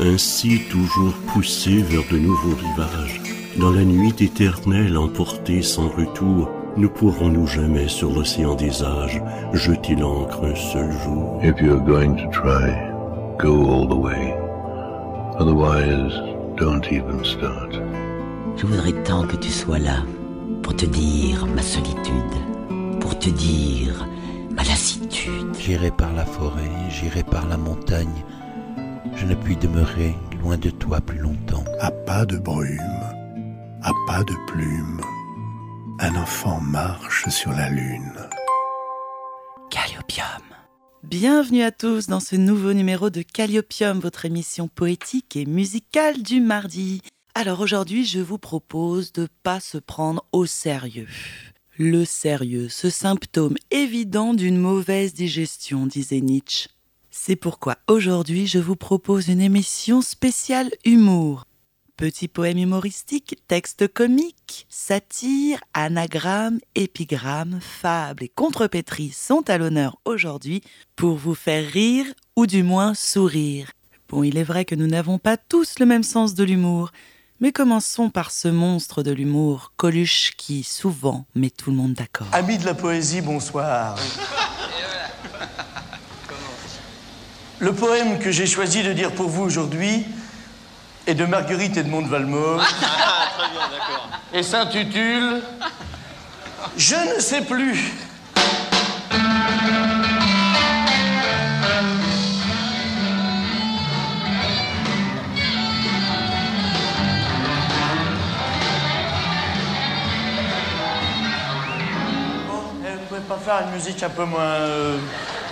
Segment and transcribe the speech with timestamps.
[0.00, 3.20] ainsi toujours poussé vers de nouveaux rivages.
[3.58, 9.22] Dans la nuit éternelle emportée sans retour, ne pourrons-nous jamais sur l'océan des âges
[9.52, 12.74] jeter l'encre un seul jour If you're going to try,
[13.38, 14.34] go all the way.
[15.38, 16.12] Otherwise,
[16.56, 17.80] don't even start.
[18.56, 20.02] Je voudrais tant que tu sois là
[20.62, 22.14] pour te dire ma solitude,
[23.00, 24.06] pour te dire
[24.50, 25.54] ma lassitude.
[25.58, 28.24] J'irai par la forêt, j'irai par la montagne.
[29.16, 31.64] Je ne puis demeurer loin de toi plus longtemps.
[31.80, 32.78] À pas de brume,
[33.82, 35.00] à pas de plume,
[36.00, 38.12] un enfant marche sur la lune.
[39.70, 40.42] Calliopium.
[41.04, 46.40] Bienvenue à tous dans ce nouveau numéro de Calliopium, votre émission poétique et musicale du
[46.40, 47.00] mardi.
[47.36, 51.08] Alors aujourd'hui, je vous propose de pas se prendre au sérieux.
[51.78, 56.68] Le sérieux, ce symptôme évident d'une mauvaise digestion, disait Nietzsche.
[57.16, 61.44] C'est pourquoi aujourd'hui, je vous propose une émission spéciale humour.
[61.96, 70.60] Petits poèmes humoristiques, textes comiques, satires, anagrammes, épigrammes, fables et contrepétries sont à l'honneur aujourd'hui
[70.96, 72.04] pour vous faire rire
[72.34, 73.70] ou du moins sourire.
[74.08, 76.90] Bon, il est vrai que nous n'avons pas tous le même sens de l'humour,
[77.38, 82.26] mais commençons par ce monstre de l'humour, Coluche, qui souvent met tout le monde d'accord.
[82.32, 83.96] Amis de la poésie, bonsoir.
[87.60, 90.04] Le poème que j'ai choisi de dire pour vous aujourd'hui
[91.06, 94.08] est de Marguerite Edmond de Valmont Très bien, d'accord.
[94.32, 95.42] et s'intitule
[96.76, 97.92] Je ne sais plus.
[113.34, 114.40] Pas faire une musique un peu moins.
[114.40, 114.98] euh,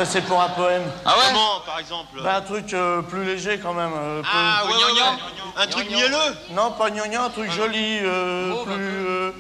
[0.05, 0.83] c'est pour un poème.
[1.05, 3.93] Ah ouais Comment, par exemple Bah, un truc euh, plus léger quand même.
[3.95, 5.63] euh, Ah, peu- ouais, ouais, ouais.
[5.63, 8.73] Un truc mielleux Non, pas gnangnan, un truc joli, euh, plus.
[8.75, 9.31] euh,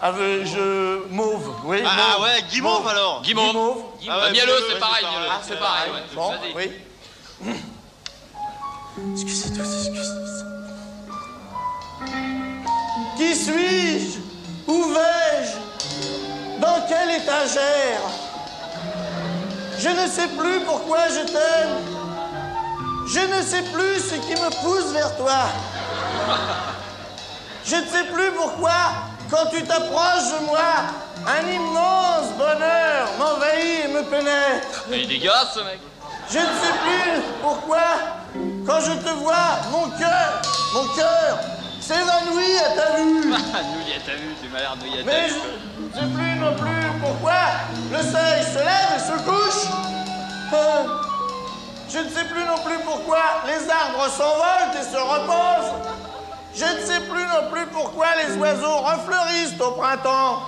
[0.00, 1.82] avec, je, mauve, oui.
[1.86, 2.22] Ah mauve.
[2.22, 3.46] ouais, guimauve alors Guimauve.
[3.50, 3.82] Guimauve.
[4.08, 5.26] Ah ouais, mielleux, mielleux, c'est pareil, mielleux.
[5.30, 6.02] Ah, c'est pareil, ouais.
[6.14, 7.52] Bon, oui.
[9.12, 10.44] Excusez tous, excusez
[13.16, 14.18] Qui suis-je?
[14.66, 15.59] Où vais-je?
[16.70, 18.00] Dans quelle étagère?
[19.76, 21.76] Je ne sais plus pourquoi je t'aime.
[23.08, 25.48] Je ne sais plus ce qui me pousse vers toi.
[27.64, 28.70] Je ne sais plus pourquoi,
[29.32, 30.60] quand tu t'approches de moi,
[31.26, 34.84] un immense bonheur m'envahit et me pénètre.
[34.88, 35.80] Mais il est dégueulasse ce mec.
[36.30, 37.82] Je ne sais plus pourquoi,
[38.64, 40.40] quand je te vois, mon cœur,
[40.74, 41.40] mon cœur
[41.80, 43.34] s'évanouit à ta vue.
[43.34, 45.02] Ah, nouillet, t'as vu, tu m'as l'air nouillet.
[45.04, 47.34] Mais je ne sais plus non plus pourquoi?
[47.92, 49.70] Le soleil se lève et se couche.
[50.52, 50.84] Euh,
[51.88, 55.74] Je ne sais plus non plus pourquoi les arbres s'envolent et se reposent.
[56.54, 60.42] Je ne sais plus non plus pourquoi les oiseaux refleurissent au printemps.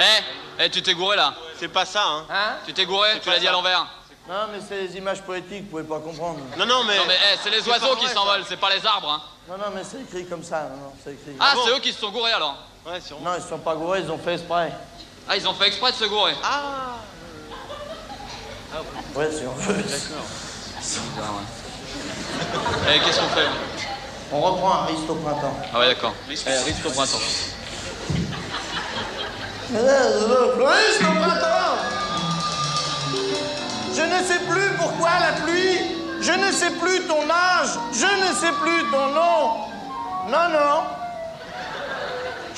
[0.00, 1.34] Eh, eh, tu t'es gouré là.
[1.58, 2.54] C'est pas ça, hein Hein?
[2.66, 3.86] Tu t'es gouré, tu l'as dit à l'envers.
[4.28, 6.38] Non, mais c'est les images poétiques, vous pouvez pas comprendre.
[6.56, 6.96] Non, non, mais...
[6.96, 9.10] Non mais eh, c'est les oiseaux qui s'envolent, c'est pas les arbres.
[9.10, 9.22] Hein.
[9.48, 10.62] Non, non, mais c'est écrit comme ça.
[10.62, 11.36] Non, non, c'est écrit.
[11.40, 12.56] Ah, bon c'est eux qui se sont gourés alors.
[12.86, 13.30] Ouais, sûrement.
[13.30, 14.72] Non, ils sont pas gourés, ils ont fait exprès.
[15.28, 16.34] Ah, ils ont fait exprès de se gourer.
[16.42, 16.96] Ah
[19.14, 19.84] Ouais, si on veut.
[22.88, 23.46] Eh, qu'est-ce qu'on fait
[24.32, 25.56] On reprend un risque au printemps.
[25.74, 26.14] Ah ouais, d'accord.
[26.28, 27.18] Eh, risque au printemps.
[29.68, 31.76] Fleuriste au printemps
[33.94, 35.78] Je ne sais plus pourquoi la pluie,
[36.20, 39.66] je ne sais plus ton âge, je ne sais plus ton nom.
[40.28, 40.99] Non, non.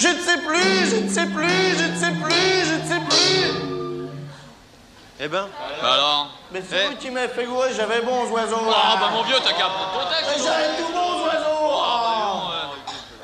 [0.03, 3.01] Je ne sais plus, je ne sais plus, je ne sais plus, je ne sais
[3.09, 4.09] plus.
[5.21, 5.47] Eh ben,
[5.81, 6.89] Bah alors Mais c'est Eh.
[6.89, 8.67] vous qui m'avez fait gourer, j'avais bons oiseaux.
[8.75, 11.83] Ah bah mon vieux, t'as qu'à prendre ton Mais j'avais tout bons oiseaux.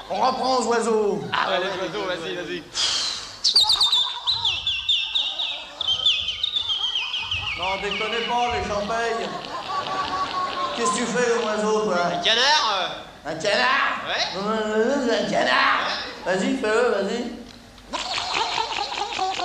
[0.08, 1.24] On reprend aux oiseaux.
[1.32, 2.62] Ah ouais, les oiseaux, vas-y, vas-y.
[7.58, 9.28] Non, déconnez pas, les payent.
[10.76, 11.96] Qu'est-ce que tu fais, oiseau, toi?
[12.24, 12.90] Canard
[13.26, 13.98] Un canard?
[14.06, 14.40] Ouais.
[14.46, 17.24] Euh, Un canard Vas-y, fais-le, vas-y.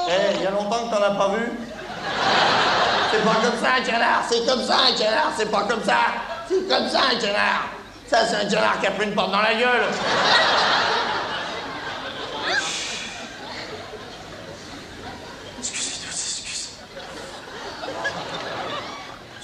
[0.10, 1.50] Eh, il y a longtemps que t'en as pas vu
[3.10, 5.96] C'est pas comme ça, canard C'est comme ça, canard C'est pas comme ça
[6.50, 7.70] C'est comme ça, canard
[8.06, 9.86] Ça, c'est un canard qui a pris une porte dans la gueule.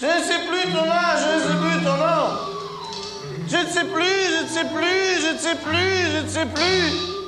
[0.01, 2.27] Je ne sais plus ton âge, je ne sais plus ton nom.
[3.47, 6.45] Je ne sais plus, je ne sais plus, je ne sais plus, je ne sais
[6.45, 7.18] plus.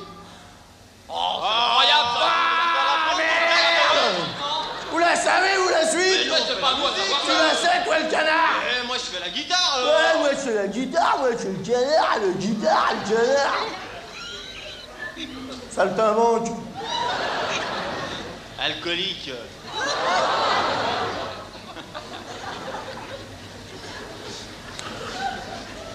[1.13, 4.15] Incroyable ça Ah, merde
[4.91, 6.93] Vous la savez, vous la suite Ouais, c'est pas à savoir
[7.25, 7.47] Tu ça.
[7.47, 10.35] la sais, toi, le canard Eh, moi, je fais la guitare, Ouais, alors moi, je
[10.37, 13.65] c'est la guitare, ouais, c'est le canard, le guitare, le canard.
[15.69, 16.47] Saltimbanque.
[18.63, 19.31] Alcoolique.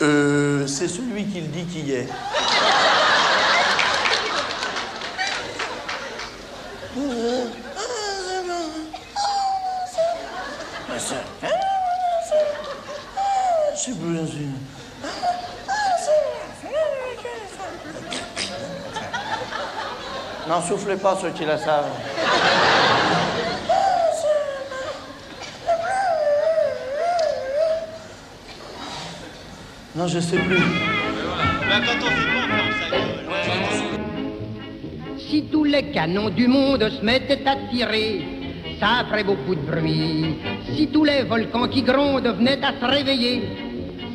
[0.03, 2.07] Euh, c'est celui qui le dit qui est.
[2.07, 2.67] C'est plus sûr.
[20.49, 21.85] N'en soufflez pas ceux qui la savent.
[29.97, 30.63] Non, je sais plus.
[35.37, 38.25] Si tous les canons du monde se mettaient à tirer,
[38.81, 40.35] ça ferait beaucoup de bruit.
[40.65, 43.43] Si tous les volcans qui grondent venaient à se réveiller,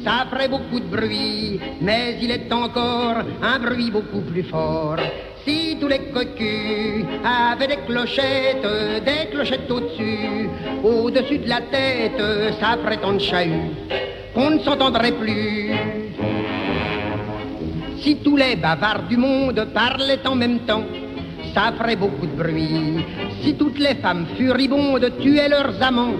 [0.03, 1.59] ça ferait beaucoup de bruit.
[1.79, 4.97] Mais il est encore un bruit beaucoup plus fort.
[5.45, 8.65] Si tous les cocus avaient des clochettes,
[9.05, 10.49] des clochettes au-dessus,
[10.83, 12.19] au-dessus de la tête,
[12.59, 13.69] ça ferait tant de chahut
[14.33, 15.69] qu'on ne s'entendrait plus.
[18.01, 20.83] Si tous les bavards du monde parlaient en même temps,
[21.53, 23.05] ça ferait beaucoup de bruit.
[23.41, 26.15] Si toutes les femmes furibondes tuaient leurs amants,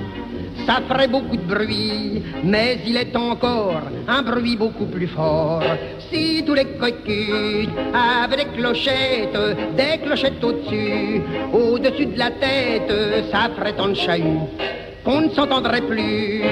[0.66, 2.22] ça ferait beaucoup de bruit.
[2.44, 5.64] Mais il est encore un bruit beaucoup plus fort.
[6.10, 9.38] Si tous les coquilles avaient des clochettes,
[9.78, 11.22] des clochettes au-dessus,
[11.54, 12.94] au-dessus de la tête,
[13.32, 14.40] ça ferait tant de chahut
[15.04, 16.44] qu'on ne s'entendrait plus.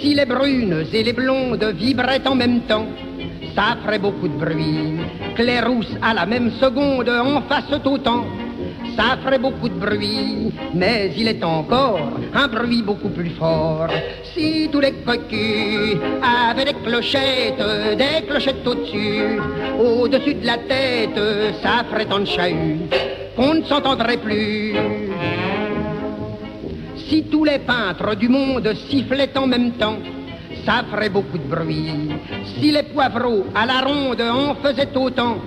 [0.00, 2.86] Si les brunes et les blondes vibraient en même temps,
[3.56, 4.98] ça ferait beaucoup de bruit.
[5.66, 8.24] Rousses à la même seconde en fassent autant,
[8.94, 10.52] ça ferait beaucoup de bruit.
[10.74, 11.98] Mais il est encore
[12.34, 13.88] un bruit beaucoup plus fort.
[14.34, 17.62] Si tous les coquilles avaient des clochettes,
[17.96, 19.40] des clochettes au-dessus,
[19.80, 21.18] au-dessus de la tête,
[21.62, 22.80] ça ferait tant de chahut
[23.34, 24.74] qu'on ne s'entendrait plus.
[27.08, 29.98] Si tous les peintres du monde sifflaient en même temps,
[30.66, 32.10] ça ferait beaucoup de bruit.
[32.58, 35.38] Si les poivreaux à la ronde en faisaient autant,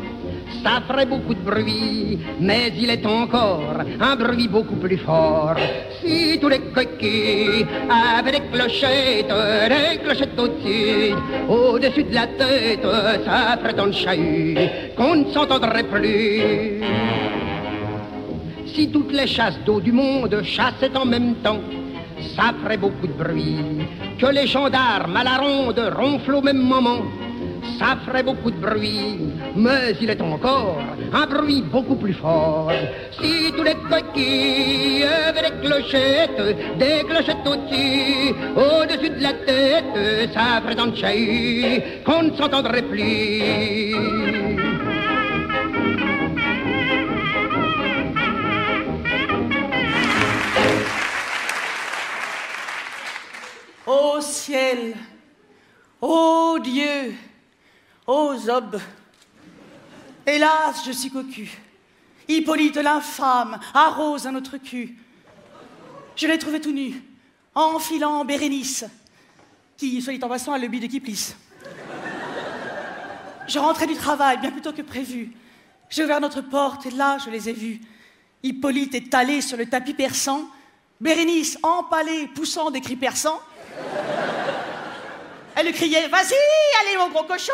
[0.64, 2.18] ça ferait beaucoup de bruit.
[2.40, 5.56] Mais il est encore un bruit beaucoup plus fort.
[6.02, 7.66] Si tous les coquilles
[8.18, 11.14] avaient des clochettes, des clochettes au-dessus,
[11.50, 12.88] au-dessus de la tête,
[13.26, 14.58] ça ferait tant de chahut
[14.96, 16.82] qu'on ne s'entendrait plus.
[18.74, 21.60] Si toutes les chasses d'eau du monde chassaient en même temps,
[22.36, 23.88] ça ferait beaucoup de bruit.
[24.20, 27.02] Que les gendarmes à la ronde ronflent au même moment,
[27.78, 29.20] ça ferait beaucoup de bruit.
[29.56, 30.80] Mais il est encore
[31.14, 32.72] un bruit beaucoup plus fort.
[33.20, 40.62] Si tous les coquilles avaient des clochettes, des clochettes au-dessus, au-dessus de la tête, ça
[40.62, 44.39] ferait tant de chahut qu'on ne s'entendrait plus.
[53.92, 54.96] Ô ciel,
[56.00, 57.16] ô Dieu,
[58.06, 58.80] ô Zob,
[60.28, 61.50] hélas, je suis cocu.
[62.28, 64.96] Hippolyte l'infâme arrose un autre cul.
[66.16, 67.02] Je l'ai trouvé tout nu,
[67.56, 68.86] enfilant Bérénice,
[69.76, 71.36] qui, soit dit en passant, a le but de qui plisse.
[73.48, 75.32] Je rentrais du travail bien plus tôt que prévu.
[75.90, 77.82] J'ai ouvert notre porte et là, je les ai vus.
[78.44, 80.48] Hippolyte étalé sur le tapis persan,
[81.02, 83.42] Bérénice empalée, poussant des cris perçants.
[85.56, 86.36] Elle criait Vas-y,
[86.82, 87.52] allez, mon gros cochon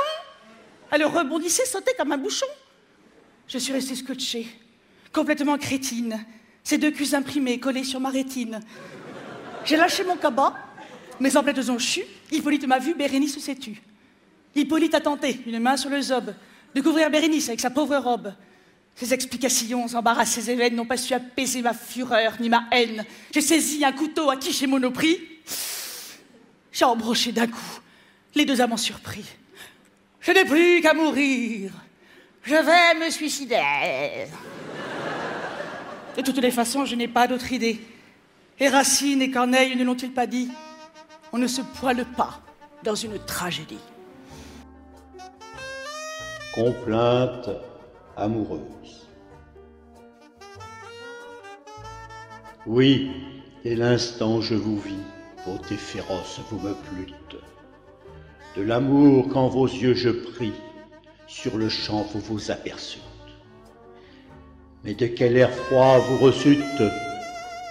[0.92, 2.46] Elle rebondissait, sautait comme un bouchon.
[3.48, 4.48] Je suis restée scotchée,
[5.14, 6.26] complètement crétine,
[6.64, 8.60] ces deux culs imprimés collés sur ma rétine.
[9.66, 10.54] J'ai lâché mon cabas,
[11.20, 13.82] mes emplettes ont chu, Hippolyte m'a vu, Bérénice s'est tue.
[14.56, 16.34] Hippolyte a tenté, une main sur le zob,
[16.74, 18.34] de couvrir Bérénice avec sa pauvre robe.
[18.96, 23.04] Ses explications embarrassées ses veines n'ont pas su apaiser ma fureur ni ma haine.
[23.34, 25.20] J'ai saisi un couteau à qui j'ai monoprix.
[26.76, 27.80] J'ai embroché d'un coup
[28.36, 29.24] les deux amants surpris.
[30.20, 31.72] Je n'ai plus qu'à mourir.
[32.44, 34.28] Je vais me suicider.
[36.18, 37.80] De toutes les façons, je n'ai pas d'autre idée.
[38.60, 40.50] Et Racine et Corneille ne l'ont-ils pas dit?
[41.32, 42.42] On ne se poile pas
[42.84, 43.80] dans une tragédie.
[46.54, 47.52] Complainte
[48.18, 49.08] amoureuse.
[52.66, 53.12] Oui,
[53.64, 55.04] dès l'instant je vous vis,
[55.46, 57.38] beauté féroce, vous me plûtes.
[58.58, 60.54] De l'amour qu'en vos yeux je prie,
[61.28, 63.02] sur le champ vous vous aperçûtes.
[64.84, 66.84] Mais de quel air froid vous reçûtes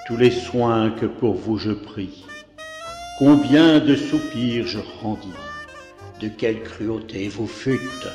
[0.06, 2.24] tous les soins que pour vous je prie.
[3.18, 5.28] Combien de soupirs je rendis,
[6.20, 8.08] de quelle cruauté vous fûtes.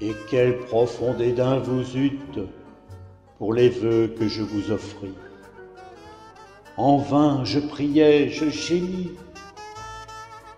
[0.00, 2.40] Et quel profond dédain vous eûtes
[3.38, 5.14] pour les vœux que je vous offris.
[6.76, 9.12] En vain je priais, je gémis.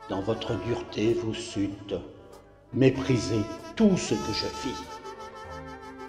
[0.09, 1.95] Dans votre dureté vous sûtes,
[2.73, 3.43] méprisez
[3.75, 4.85] tout ce que je fis.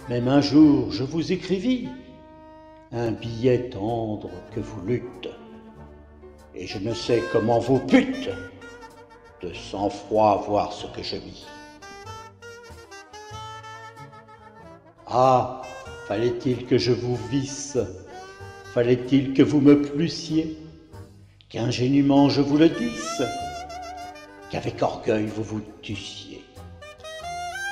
[0.09, 1.89] Même un jour je vous écrivis
[2.91, 5.29] un billet tendre que vous luttes,
[6.55, 8.29] et je ne sais comment vous pute
[9.41, 11.45] de sang-froid voir ce que je vis.
[15.05, 15.61] Ah,
[16.07, 17.77] fallait-il que je vous visse?
[18.73, 20.57] Fallait-il que vous me plussiez?
[21.49, 23.21] Qu'ingénument je vous le disse?
[24.49, 26.43] Qu'avec orgueil vous vous tussiez?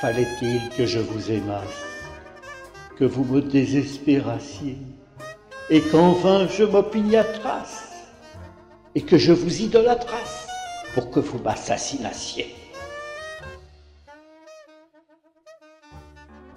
[0.01, 1.85] Fallait-il que je vous aimasse?
[2.97, 4.77] Que vous me désespérassiez?
[5.69, 7.93] Et qu'en vain je m'opiniâtrasse?
[8.95, 10.47] Et que je vous idolâtrasse
[10.93, 12.53] Pour que vous m'assassinassiez?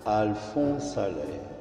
[0.05, 1.58] Alphonse Allais.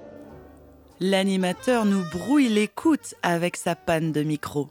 [0.99, 4.67] L'animateur nous brouille l'écoute avec sa panne de micro.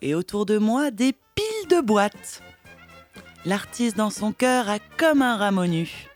[0.00, 2.42] Et autour de moi, des piles de boîtes.
[3.44, 6.08] L'artiste dans son cœur a comme un ramonu.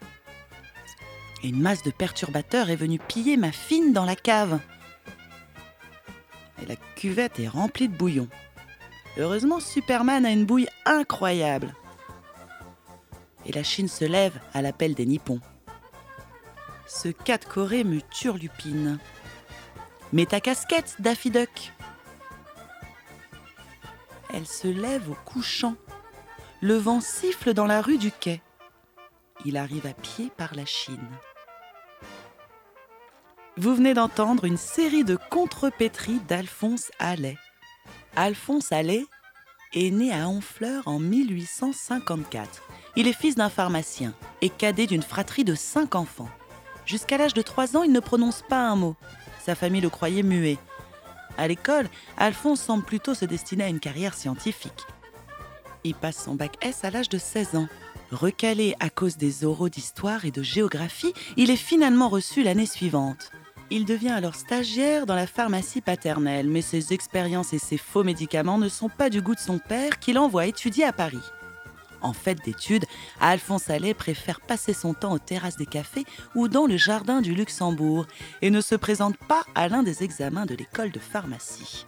[1.42, 4.60] Et une masse de perturbateurs est venue piller ma fine dans la cave.
[6.62, 8.28] Et la cuvette est remplie de bouillon.
[9.18, 11.74] Heureusement, Superman a une bouille incroyable.
[13.44, 15.40] Et la Chine se lève à l'appel des Nippons.
[16.86, 18.98] Ce 4 Corée me turlupine.
[20.12, 21.72] Mets ta casquette, Daffy Duck.
[24.32, 25.74] Elle se lève au couchant.
[26.60, 28.42] Le vent siffle dans la rue du quai.
[29.44, 31.08] Il arrive à pied par la Chine.
[33.56, 37.38] Vous venez d'entendre une série de contrepétries d'Alphonse Allais.
[38.16, 39.04] Alphonse Allais
[39.74, 42.62] est né à Honfleur en 1854.
[42.96, 46.28] Il est fils d'un pharmacien et cadet d'une fratrie de cinq enfants.
[46.86, 48.96] Jusqu'à l'âge de 3 ans, il ne prononce pas un mot.
[49.44, 50.56] Sa famille le croyait muet.
[51.36, 54.86] À l'école, Alphonse semble plutôt se destiner à une carrière scientifique.
[55.84, 57.68] Il passe son bac S à l'âge de 16 ans.
[58.10, 63.32] Recalé à cause des oraux d'histoire et de géographie, il est finalement reçu l'année suivante.
[63.70, 68.58] Il devient alors stagiaire dans la pharmacie paternelle, mais ses expériences et ses faux médicaments
[68.58, 71.18] ne sont pas du goût de son père qui l'envoie étudier à Paris
[72.04, 72.84] en fête d'études,
[73.20, 77.34] Alphonse Allais préfère passer son temps aux terrasses des cafés ou dans le jardin du
[77.34, 78.06] Luxembourg
[78.42, 81.86] et ne se présente pas à l'un des examens de l'école de pharmacie.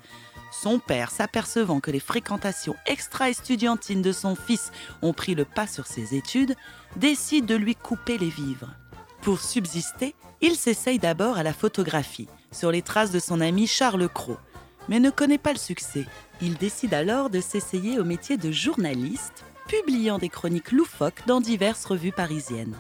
[0.51, 5.87] Son père, s'apercevant que les fréquentations extra-estudiantines de son fils ont pris le pas sur
[5.87, 6.55] ses études,
[6.97, 8.71] décide de lui couper les vivres.
[9.21, 14.09] Pour subsister, il s'essaye d'abord à la photographie, sur les traces de son ami Charles
[14.09, 14.39] Cros,
[14.89, 16.07] mais ne connaît pas le succès.
[16.41, 21.85] Il décide alors de s'essayer au métier de journaliste publiant des chroniques loufoques dans diverses
[21.85, 22.77] revues parisiennes.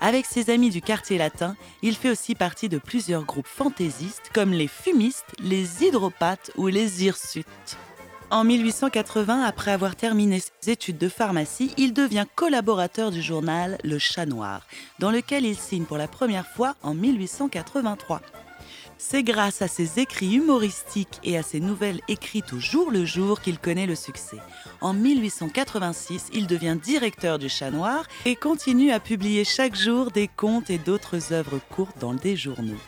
[0.00, 4.52] Avec ses amis du quartier latin, il fait aussi partie de plusieurs groupes fantaisistes comme
[4.52, 7.78] les fumistes, les hydropathes ou les hirsutes.
[8.30, 13.98] En 1880, après avoir terminé ses études de pharmacie, il devient collaborateur du journal Le
[13.98, 14.66] Chat Noir,
[14.98, 18.20] dans lequel il signe pour la première fois en 1883.
[18.98, 23.40] C'est grâce à ses écrits humoristiques et à ses nouvelles écrites au jour le jour
[23.40, 24.38] qu'il connaît le succès.
[24.80, 30.28] En 1886, il devient directeur du Chat Noir et continue à publier chaque jour des
[30.28, 32.80] contes et d'autres œuvres courtes dans des journaux.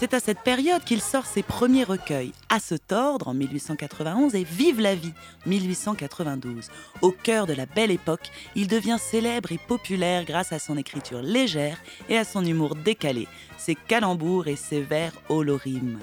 [0.00, 4.44] C'est à cette période qu'il sort ses premiers recueils, À se tordre en 1891 et
[4.44, 5.12] Vive la vie
[5.44, 6.70] 1892.
[7.02, 11.20] Au cœur de la belle époque, il devient célèbre et populaire grâce à son écriture
[11.20, 11.76] légère
[12.08, 13.28] et à son humour décalé,
[13.58, 15.98] ses calembours et ses vers holorimes.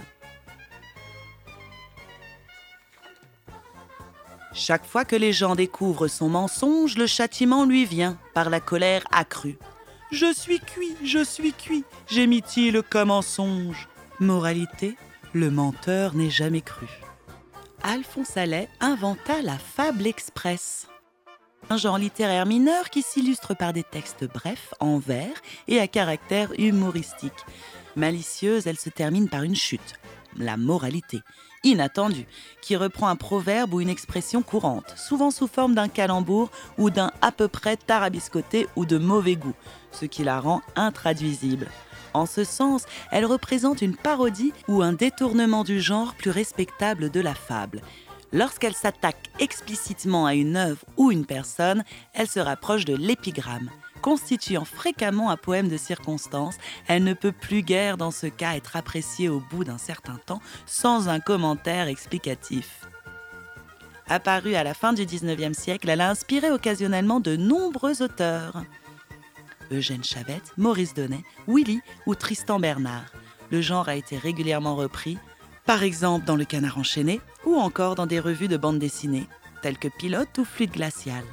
[4.54, 9.06] Chaque fois que les gens découvrent son mensonge, le châtiment lui vient par la colère
[9.12, 9.58] accrue.
[10.12, 13.90] Je suis cuit, je suis cuit, gémit-il comme en songe.
[14.20, 14.96] Moralité,
[15.34, 16.88] le menteur n'est jamais cru.
[17.84, 20.88] Alphonse Allais inventa la fable express.
[21.70, 26.58] Un genre littéraire mineur qui s'illustre par des textes brefs, en vers et à caractère
[26.58, 27.46] humoristique.
[27.98, 29.96] Malicieuse, elle se termine par une chute,
[30.38, 31.20] la moralité,
[31.64, 32.28] inattendue,
[32.62, 37.12] qui reprend un proverbe ou une expression courante, souvent sous forme d'un calembour ou d'un
[37.22, 39.56] à peu près tarabiscoté ou de mauvais goût,
[39.92, 41.68] ce qui la rend intraduisible.
[42.14, 47.20] En ce sens, elle représente une parodie ou un détournement du genre plus respectable de
[47.20, 47.82] la fable.
[48.34, 51.84] Lorsqu'elle s'attaque explicitement à une œuvre ou une personne,
[52.14, 53.70] elle se rapproche de l'épigramme.
[53.98, 58.76] Constituant fréquemment un poème de circonstance, elle ne peut plus guère dans ce cas être
[58.76, 62.82] appréciée au bout d'un certain temps sans un commentaire explicatif.
[64.10, 68.64] Apparue à la fin du XIXe siècle, elle a inspiré occasionnellement de nombreux auteurs.
[69.72, 73.12] Eugène Chavette, Maurice Donnet, Willy ou Tristan Bernard.
[73.52, 75.18] Le genre a été régulièrement repris,
[75.66, 79.28] par exemple dans Le Canard enchaîné ou encore dans des revues de bande dessinée,
[79.62, 81.24] telles que Pilote ou Fluide glacial.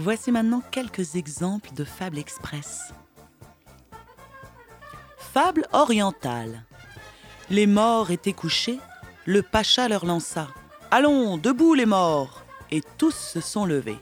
[0.00, 2.92] Voici maintenant quelques exemples de fables express.
[5.18, 6.62] Fable orientale.
[7.50, 8.78] Les morts étaient couchés,
[9.26, 10.46] le pacha leur lança
[10.92, 13.98] Allons, debout les morts Et tous se sont levés.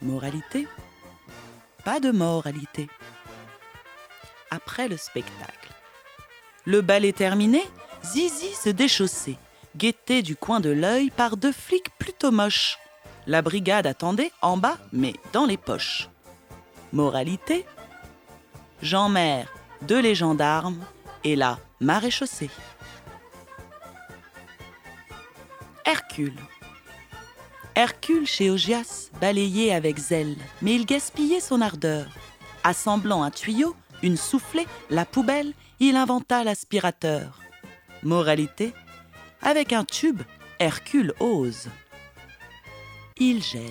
[0.00, 0.68] Moralité?
[1.84, 2.88] Pas de moralité.
[4.52, 5.74] Après le spectacle.
[6.66, 7.64] Le bal est terminé,
[8.04, 9.38] Zizi se déchaussait,
[9.76, 12.78] guetté du coin de l'œil par deux flics plutôt moches.
[13.30, 16.08] La brigade attendait en bas, mais dans les poches.
[16.92, 17.64] Moralité
[18.82, 19.46] Jean Maire,
[19.82, 20.84] deux les gendarmes
[21.22, 22.50] et la maréchaussée.
[25.84, 26.40] Hercule.
[27.76, 32.08] Hercule chez Augias balayait avec zèle, mais il gaspillait son ardeur.
[32.64, 37.38] Assemblant un tuyau, une soufflée, la poubelle, il inventa l'aspirateur.
[38.02, 38.74] Moralité
[39.40, 40.22] Avec un tube,
[40.58, 41.68] Hercule ose.
[43.22, 43.62] Il gèle.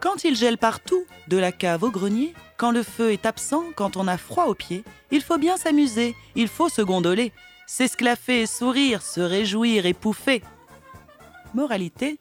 [0.00, 3.96] Quand il gèle partout, de la cave au grenier, quand le feu est absent, quand
[3.96, 7.32] on a froid aux pieds, il faut bien s'amuser, il faut se gondoler,
[7.68, 10.42] s'esclaffer, sourire, se réjouir et pouffer.
[11.54, 12.18] Moralité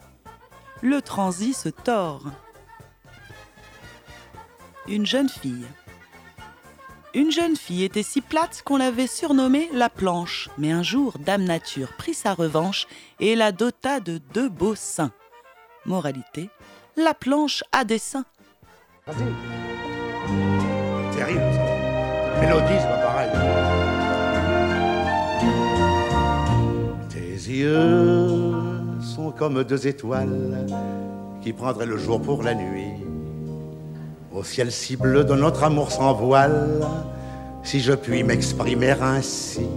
[0.83, 2.25] Le transi se tord.
[4.87, 5.65] Une jeune fille.
[7.15, 11.43] Une jeune fille était si plate qu'on l'avait surnommée la planche, mais un jour Dame
[11.43, 12.85] Nature prit sa revanche
[13.19, 15.11] et la dota de deux beaux seins.
[15.85, 16.49] Moralité
[16.95, 18.25] La planche a des seins.
[21.15, 21.41] Terrible.
[27.09, 28.51] Tes yeux
[29.01, 30.67] sont comme deux étoiles
[31.41, 32.93] qui prendraient le jour pour la nuit.
[34.33, 36.79] Au ciel si bleu de notre amour sans voile,
[37.63, 39.67] si je puis m'exprimer ainsi,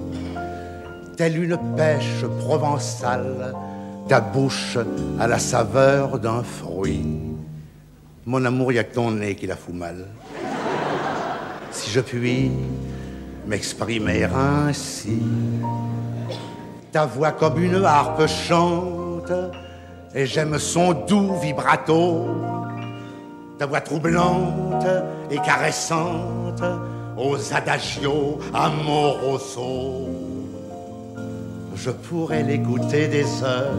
[1.16, 3.54] telle une pêche provençale,
[4.08, 4.78] ta bouche
[5.18, 7.04] à la saveur d'un fruit.
[8.24, 10.06] Mon amour, y a que ton nez qui la fout mal.
[11.70, 12.50] Si je puis
[13.46, 15.22] m'exprimer ainsi,
[16.92, 19.32] ta voix comme une harpe chante,
[20.14, 22.26] et j'aime son doux vibrato,
[23.58, 24.86] ta voix troublante
[25.30, 26.62] et caressante,
[27.16, 30.25] aux adagios amoroso.
[31.76, 33.74] Je pourrais l'écouter des heures,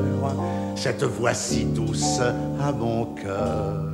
[0.75, 2.19] cette voix si douce
[2.62, 3.86] à mon cœur.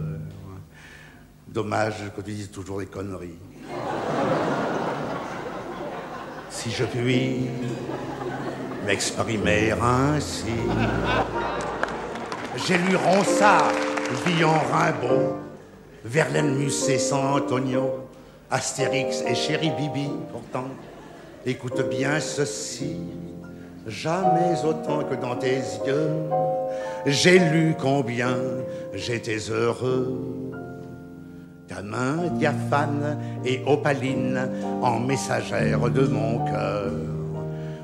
[1.48, 3.40] Dommage que tu dises toujours des conneries.
[6.50, 7.48] Si je puis
[8.86, 10.54] m'exprimer ainsi.
[12.68, 13.72] J'ai lu Ronsard,
[14.26, 15.38] Villon Rimbaud,
[16.04, 18.08] Verlaine Musset, San Antonio,
[18.52, 20.68] Astérix et Chéri Bibi, pourtant.
[21.46, 22.98] Écoute bien ceci,
[23.88, 26.12] jamais autant que dans tes yeux,
[27.06, 28.38] j'ai lu combien
[28.94, 30.52] j'étais heureux.
[31.68, 34.50] Ta main diaphane et opaline
[34.82, 36.92] en messagère de mon cœur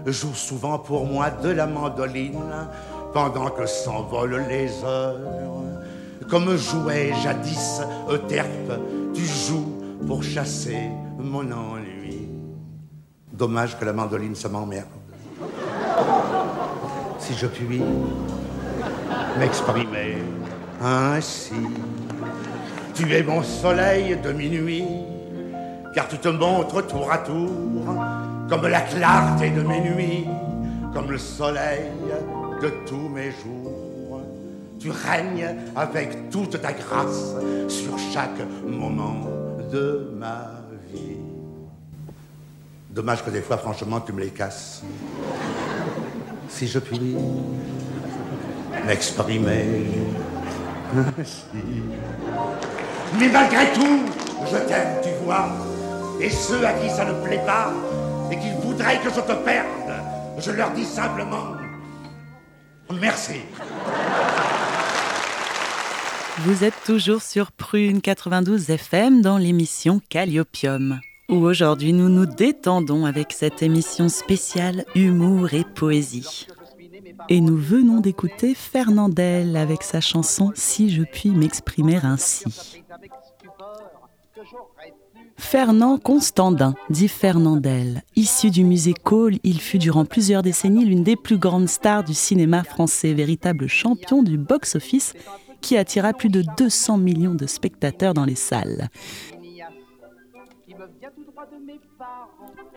[0.06, 2.68] joue souvent pour moi de la mandoline
[3.14, 5.20] pendant que s'envolent les heures.
[6.30, 8.80] Comme jouait jadis Euterpe,
[9.14, 12.30] tu joues pour chasser mon ennui.
[13.32, 14.99] Dommage que la mandoline se m'emmerde.
[17.30, 17.80] Si je puis
[19.38, 20.18] m'exprimer
[20.82, 21.54] ainsi,
[22.96, 24.88] tu es mon soleil de minuit,
[25.94, 27.86] car tu te montres tour à tour
[28.50, 30.26] comme la clarté de mes nuits,
[30.92, 31.92] comme le soleil
[32.64, 34.24] de tous mes jours.
[34.80, 37.36] Tu règnes avec toute ta grâce
[37.68, 39.28] sur chaque moment
[39.72, 41.18] de ma vie.
[42.90, 44.82] Dommage que des fois, franchement, tu me les casses.
[46.50, 47.16] Si je puis
[48.86, 49.86] m'exprimer
[50.96, 51.44] ainsi.
[53.20, 54.02] Mais malgré tout,
[54.46, 55.50] je t'aime, tu vois.
[56.20, 57.72] Et ceux à qui ça ne plaît pas,
[58.32, 59.94] et qu'ils voudraient que je te perde,
[60.38, 61.60] je leur dis simplement
[62.94, 63.42] merci.
[66.40, 73.06] Vous êtes toujours sur Prune 92 FM dans l'émission Calliopium, où aujourd'hui nous nous détendons
[73.06, 76.48] avec cette émission spéciale Humour et Poésie.
[77.30, 82.84] Et nous venons d'écouter Fernandel avec sa chanson Si je puis m'exprimer ainsi.
[85.38, 88.04] Fernand Constandin, dit Fernandel.
[88.16, 92.14] Issu du musée Cole, il fut durant plusieurs décennies l'une des plus grandes stars du
[92.14, 95.14] cinéma français, véritable champion du box-office
[95.62, 98.90] qui attira plus de 200 millions de spectateurs dans les salles.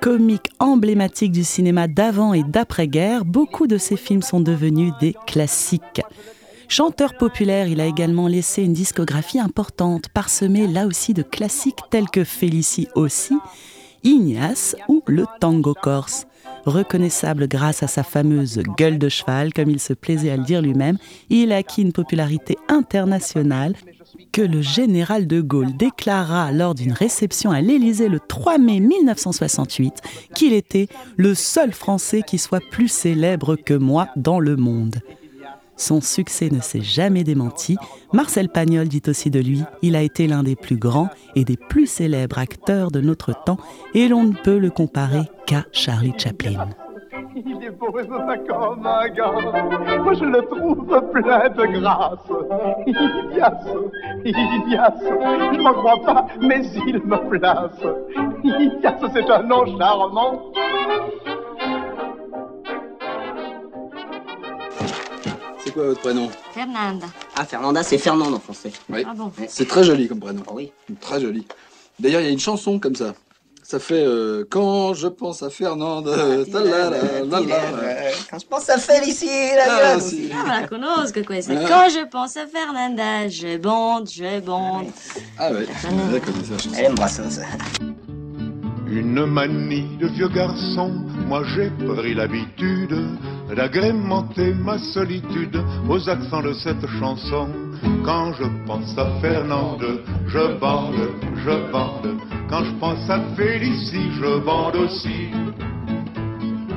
[0.01, 6.03] Comique emblématique du cinéma d'avant et d'après-guerre, beaucoup de ses films sont devenus des classiques.
[6.69, 12.09] Chanteur populaire, il a également laissé une discographie importante, parsemée là aussi de classiques tels
[12.09, 13.37] que Félicie aussi,
[14.05, 16.27] Ignace ou le tango corse.
[16.65, 20.63] Reconnaissable grâce à sa fameuse gueule de cheval, comme il se plaisait à le dire
[20.63, 23.75] lui-même, il a acquis une popularité internationale
[24.33, 29.95] que le général de Gaulle déclara lors d'une réception à l'Élysée le 3 mai 1968
[30.35, 35.01] qu'il était le seul Français qui soit plus célèbre que moi dans le monde.
[35.77, 37.77] Son succès ne s'est jamais démenti.
[38.13, 41.57] Marcel Pagnol dit aussi de lui, il a été l'un des plus grands et des
[41.57, 43.59] plus célèbres acteurs de notre temps
[43.95, 46.69] et l'on ne peut le comparer qu'à Charlie Chaplin.
[47.35, 49.33] Il est beau comme un gars.
[50.03, 52.19] Moi je le trouve plein de grâce.
[52.87, 53.65] Ilias,
[54.25, 54.95] Ilias,
[55.53, 57.81] je m'en crois pas, mais il me place.
[58.45, 60.53] Ilias, c'est un nom charmant.
[65.59, 66.29] C'est quoi votre prénom?
[66.53, 67.07] Fernanda.
[67.37, 68.73] Ah, Fernanda, c'est Fernande en français.
[68.91, 69.05] Oui.
[69.09, 70.43] Ah bon C'est très joli comme prénom.
[70.53, 70.73] Oui.
[71.01, 71.47] Très joli.
[71.99, 73.15] D'ailleurs, il y a une chanson comme ça.
[73.63, 76.09] Ça fait euh, Quand je pense à Fernande.
[76.13, 76.21] Ah,
[78.31, 79.97] Quand je pense à Félicie, Ah,
[80.49, 81.55] la la conosco questa.
[81.57, 81.65] Ah.
[81.69, 84.87] Quand je pense à Fernanda, je bande, je bande.
[85.39, 85.67] Ah ouais,
[86.21, 86.69] connaît ça.
[86.77, 87.41] Elle aime Brassens.
[88.89, 90.91] Une manie de vieux garçon,
[91.27, 92.95] moi j'ai pris l'habitude
[93.55, 97.49] d'agrémenter ma solitude aux accents de cette chanson.
[98.05, 101.11] Quand je pense à Fernande, je bande,
[101.45, 102.17] je bande.
[102.49, 105.31] Quand je pense à Félicie, je bande aussi.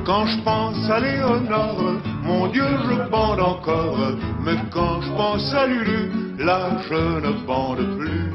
[0.04, 3.98] Quand je pense à Léonore, mon Dieu, je bande encore.
[4.44, 8.32] Mais quand je pense à Lulu, là je ne bande plus.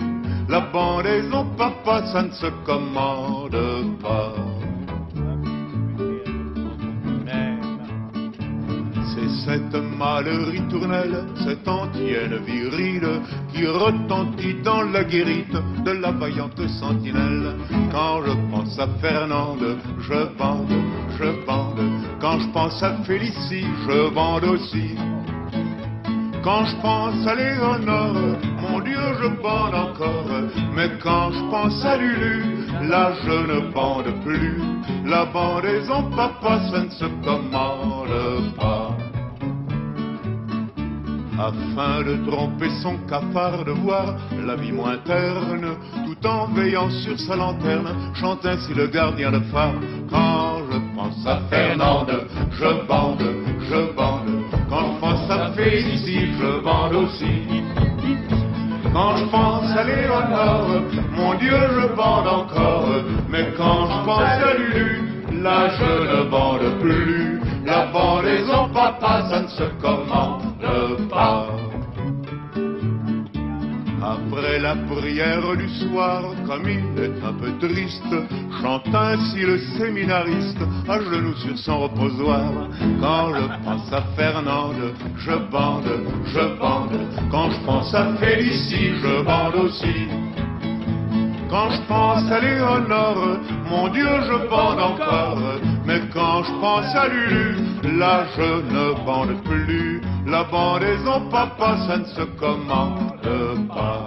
[0.49, 3.55] La bandaison, papa, ça ne se commande
[4.01, 4.33] pas.
[9.13, 13.21] C'est cette mâle ritournelle, cette antienne virile
[13.53, 17.57] qui retentit dans la guérite de la vaillante sentinelle.
[17.91, 20.73] Quand je pense à Fernande, je bande,
[21.19, 21.81] je bande.
[22.21, 24.95] Quand je pense à Félicie, je bande aussi.
[26.41, 30.25] Quand je pense à Léonore, mon Dieu, je bande encore.
[30.73, 32.45] Mais quand je pense à Lulu,
[32.87, 34.57] là je ne bande plus.
[35.05, 39.00] La bandaison, papa, ça ne se commande pas.
[41.41, 45.75] Afin de tromper son cafard, de voir la vie moins terne,
[46.05, 49.73] tout en veillant sur sa lanterne, chante ainsi le gardien de phare.
[50.07, 53.25] Quand je pense à Fernande, je bande,
[53.59, 54.43] je bande.
[54.69, 57.63] Quand je pense à Félicie, je bande aussi.
[58.93, 60.69] Quand je pense à Léonore,
[61.11, 62.87] mon Dieu, je bande encore.
[63.31, 67.30] Mais quand je pense à Lulu, là je ne bande plus.
[67.65, 70.41] La bandaison, papa, ça ne se commande
[71.09, 71.47] pas.
[74.03, 78.15] Après la prière du soir, comme il est un peu triste,
[78.61, 80.57] chante ainsi le séminariste,
[80.89, 82.51] à genoux sur son reposoir.
[82.99, 85.91] Quand je pense à Fernande, je bande,
[86.25, 86.99] je bande.
[87.29, 90.07] Quand je pense à Félicie, je bande aussi.
[91.51, 93.37] Quand je pense à Léonore,
[93.69, 95.37] mon Dieu, je bande encore.
[95.85, 97.55] Mais quand je pense à Lulu,
[97.99, 100.01] là je ne bande plus.
[100.25, 103.19] La bandaison, papa, ça ne se commande
[103.67, 104.05] pas.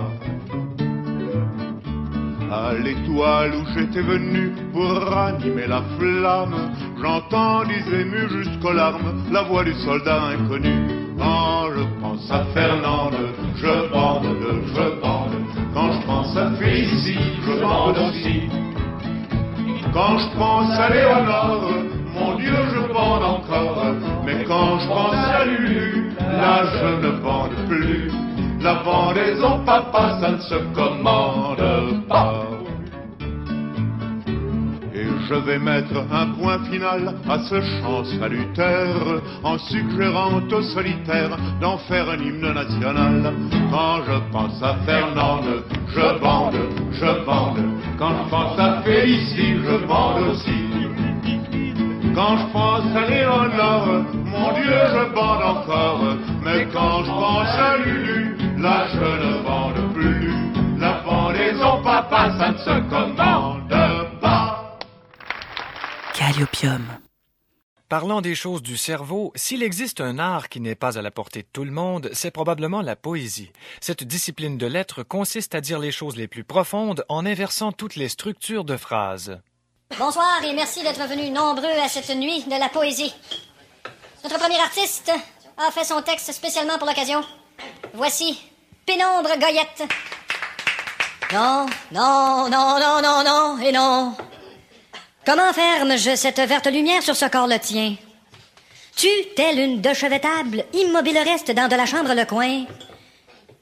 [2.50, 9.64] À l'étoile où j'étais venu pour ranimer la flamme, j'entendis ému jusqu'aux larmes la voix
[9.64, 10.72] du soldat inconnu.
[11.18, 13.16] Quand je pense à Fernande,
[13.56, 14.28] je bande,
[14.74, 15.63] je bande.
[15.74, 18.42] Quand je pense à Félicie, je bande aussi.
[19.92, 21.68] Quand je pense à Léonore,
[22.14, 23.94] mon Dieu, je bande encore.
[24.24, 28.08] Mais quand je pense à Lulu, là je ne bande plus.
[28.60, 32.63] La bandaison, papa, ça ne se commande pas.
[35.28, 41.78] Je vais mettre un point final à ce chant salutaire en suggérant au solitaire d'en
[41.78, 43.32] faire un hymne national.
[43.70, 46.58] Quand je pense à Fernande, je bande,
[46.92, 47.58] je bande.
[47.98, 50.84] Quand je pense à Félicie, je bande aussi.
[52.14, 56.04] Quand je pense à Léonore, mon Dieu, je bande encore.
[56.44, 60.32] Mais quand je pense à Lulu, là je ne bande plus.
[60.78, 63.83] La bandaison, papa, ça ne se commande.
[66.26, 66.86] Calliopium.
[67.90, 71.42] Parlant des choses du cerveau, s'il existe un art qui n'est pas à la portée
[71.42, 73.52] de tout le monde, c'est probablement la poésie.
[73.82, 77.96] Cette discipline de lettres consiste à dire les choses les plus profondes en inversant toutes
[77.96, 79.38] les structures de phrases.
[79.98, 83.14] Bonsoir et merci d'être venus nombreux à cette nuit de la poésie.
[84.22, 85.12] Notre premier artiste
[85.58, 87.20] a fait son texte spécialement pour l'occasion.
[87.92, 88.40] Voici
[88.86, 89.82] Pénombre Goyette.
[91.34, 94.16] Non, non, non, non, non, non, et non.
[95.26, 97.96] Comment ferme-je cette verte lumière sur ce corps le tien?
[98.94, 102.66] Tu, telle une de chevetable, immobile reste dans de la chambre le coin,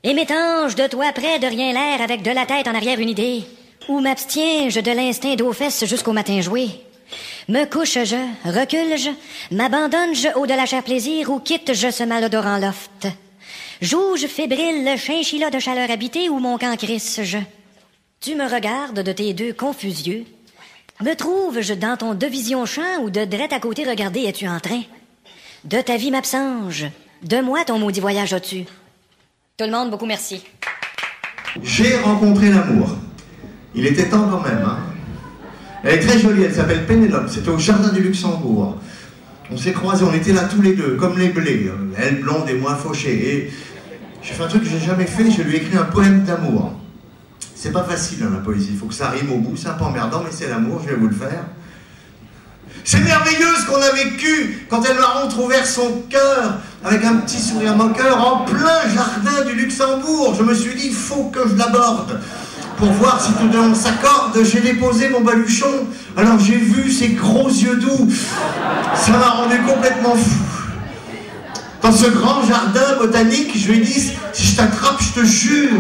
[0.03, 3.11] et m'étange de toi près de rien l'air avec de la tête en arrière une
[3.11, 3.45] idée,
[3.89, 6.69] ou m'abstiens-je de l'instinct d'aux fesses jusqu'au matin joué?
[7.49, 9.11] Me couche-je, recule-je,
[9.55, 13.07] m'abandonne-je au de la chair plaisir ou quitte-je ce malodorant loft?
[13.81, 17.39] Joue-je fébrile le chinchilla de chaleur habité ou mon camp crisse-je?
[18.21, 20.25] Tu me regardes de tes deux confus yeux.
[21.03, 23.83] Me trouve-je dans ton devision champ ou de drette à côté?
[23.83, 24.83] Regarder es-tu en train?
[25.65, 26.87] De ta vie m'absenge.
[27.25, 28.67] De moi ton maudit voyage as-tu?
[29.57, 30.45] Tout le monde, beaucoup merci.
[31.61, 32.97] J'ai rencontré l'amour.
[33.75, 34.63] Il était temps quand même.
[34.65, 34.79] Hein
[35.83, 37.29] elle est très jolie, elle s'appelle Pénélope.
[37.29, 38.77] C'était au Jardin du Luxembourg.
[39.51, 41.69] On s'est croisés, on était là tous les deux, comme les blés.
[41.99, 43.35] Elle blonde et moi fauchée.
[43.35, 43.51] Et
[44.23, 46.73] j'ai fait un truc que j'ai jamais fait, je lui ai écrit un poème d'amour.
[47.63, 49.75] C'est pas facile hein, la poésie, il faut que ça rime au bout, c'est un
[49.75, 51.45] peu emmerdant, mais c'est l'amour, je vais vous le faire.
[52.83, 57.41] C'est merveilleux ce qu'on a vécu quand elle m'a entrouvert son cœur avec un petit
[57.41, 60.35] sourire moqueur en plein jardin du Luxembourg.
[60.37, 62.21] Je me suis dit, il faut que je l'aborde.
[62.79, 65.87] Pour voir si tout d'un on s'accorde, j'ai déposé mon baluchon.
[66.17, 68.09] Alors j'ai vu ses gros yeux doux.
[68.97, 70.62] Ça m'a rendu complètement fou.
[71.83, 75.71] Dans ce grand jardin botanique, je lui ai dit, si je t'attrape, je te jure,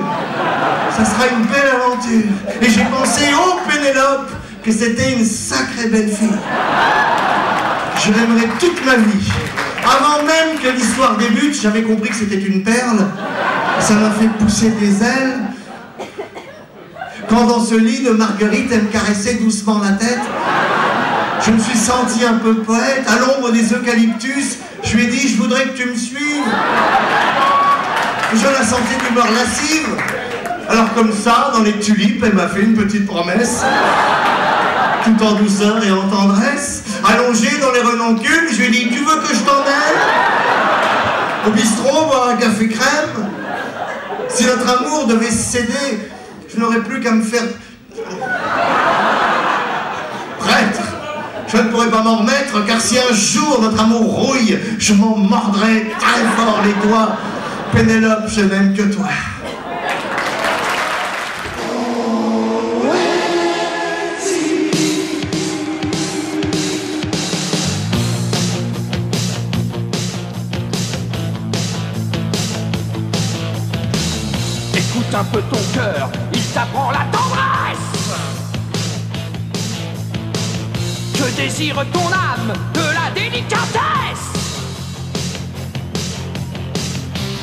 [0.96, 2.28] ça sera une belle aventure.
[2.60, 4.30] Et j'ai pensé, oh Pénélope,
[4.64, 6.28] que c'était une sacrée belle fille.
[8.04, 9.30] Je l'aimerais toute ma vie.
[9.84, 13.06] Avant même que l'histoire débute, j'avais compris que c'était une perle.
[13.78, 15.40] Ça m'a fait pousser des ailes.
[17.28, 20.20] Quand dans ce lit de Marguerite, elle me caressait doucement la tête,
[21.44, 23.04] je me suis senti un peu poète.
[23.08, 26.44] À l'ombre des eucalyptus, je lui ai dit, je voudrais que tu me suives.
[28.34, 29.88] Je la sentais d'humeur lascive.
[30.68, 33.62] Alors comme ça, dans les tulipes, elle m'a fait une petite promesse
[35.04, 36.84] tout en douceur et en tendresse.
[37.04, 39.98] Allongé dans les renoncules, je lui ai dit Tu veux que je t'emmène
[41.46, 43.28] Au bistrot, boire un café crème?
[44.28, 46.08] Si notre amour devait céder,
[46.54, 47.42] je n'aurais plus qu'à me faire.
[51.52, 55.18] Je ne pourrais pas m'en remettre, car si un jour notre amour rouille, je m'en
[55.18, 57.10] mordrai très fort les doigts.
[57.72, 59.08] Pénélope, je n'aime que toi.
[74.74, 77.91] Écoute un peu ton cœur, il t'apprend la tendresse.
[81.22, 84.26] Que désire ton âme de la délicatesse.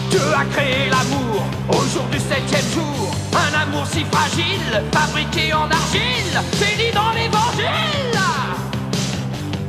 [0.09, 3.15] Dieu a créé l'amour au jour du septième jour.
[3.31, 8.19] Un amour si fragile, fabriqué en argile, c'est dit dans l'évangile.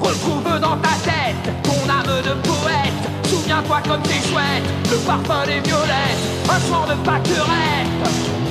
[0.00, 3.28] Retrouve dans ta tête ton âme de poète.
[3.28, 8.10] Souviens-toi comme t'es chouette, le parfum des violettes, un soir de pâquerette.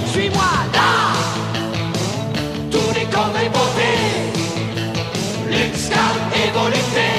[0.09, 1.59] Suis-moi là,
[2.71, 3.33] tous les corps
[5.51, 7.09] et volupté.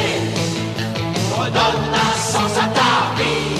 [1.37, 3.57] Redonne un sens à ta vie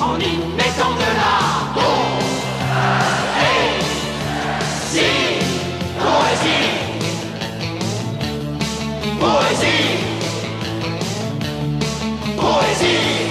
[0.00, 1.04] en y mettant de.
[3.40, 3.70] Et
[4.90, 5.10] si,
[5.98, 6.84] poésie.
[9.20, 9.94] Poésie
[12.36, 13.24] Poésie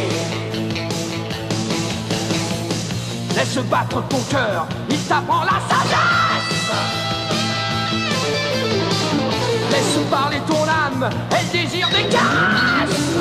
[3.35, 7.02] Laisse battre ton cœur, il t'apprend la sagesse
[10.13, 13.15] parler ton âme, elle désire des caresses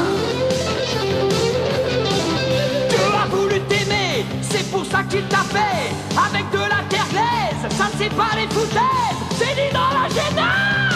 [2.91, 5.89] Dieu a voulu t'aimer, c'est pour ça qu'il t'a fait.
[6.27, 10.07] Avec de la terre glaise, ça ne sait pas les foutaises C'est dit dans la
[10.09, 10.93] genèse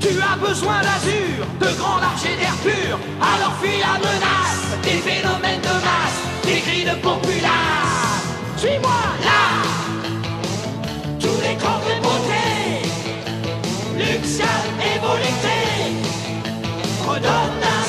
[0.00, 2.98] tu as besoin d'azur, de grands larges et d'air pur.
[3.22, 8.22] Alors fuis la menace des phénomènes de masse, des cris de populace.
[8.58, 9.42] Suis-moi là,
[11.18, 11.83] tous les grands
[15.04, 15.92] Morning Day.
[17.04, 17.83] Hodota.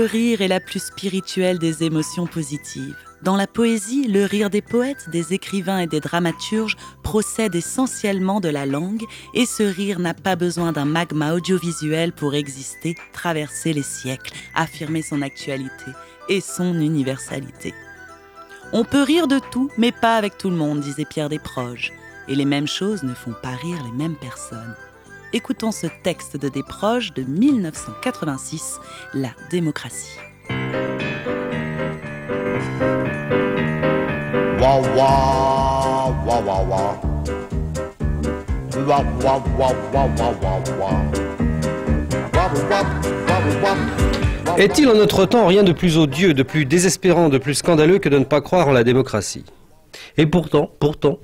[0.00, 2.96] Le rire est la plus spirituelle des émotions positives.
[3.20, 8.48] Dans la poésie, le rire des poètes, des écrivains et des dramaturges procède essentiellement de
[8.48, 13.82] la langue et ce rire n'a pas besoin d'un magma audiovisuel pour exister, traverser les
[13.82, 15.90] siècles, affirmer son actualité
[16.30, 17.74] et son universalité.
[18.72, 21.92] On peut rire de tout, mais pas avec tout le monde, disait Pierre Desproges.
[22.26, 24.76] Et les mêmes choses ne font pas rire les mêmes personnes
[25.32, 28.80] écoutons ce texte de Desproges de 1986,
[29.14, 30.18] La démocratie.
[44.58, 48.08] Est-il en notre temps rien de plus odieux, de plus désespérant, de plus scandaleux que
[48.08, 49.44] de ne pas croire en la démocratie?
[50.16, 51.18] Et pourtant, pourtant,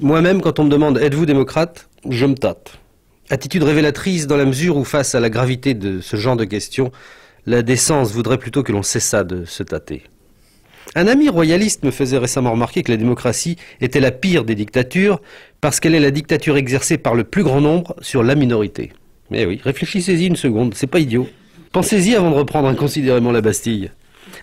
[0.00, 2.81] moi-même, quand on me demande êtes-vous démocrate, je me tâte.
[3.30, 6.90] Attitude révélatrice dans la mesure où, face à la gravité de ce genre de questions,
[7.46, 10.02] la décence voudrait plutôt que l'on cessât de se tâter.
[10.94, 15.20] Un ami royaliste me faisait récemment remarquer que la démocratie était la pire des dictatures
[15.60, 18.92] parce qu'elle est la dictature exercée par le plus grand nombre sur la minorité.
[19.30, 21.28] Mais oui, réfléchissez-y une seconde, c'est pas idiot.
[21.72, 23.90] Pensez-y avant de reprendre inconsidérément la Bastille.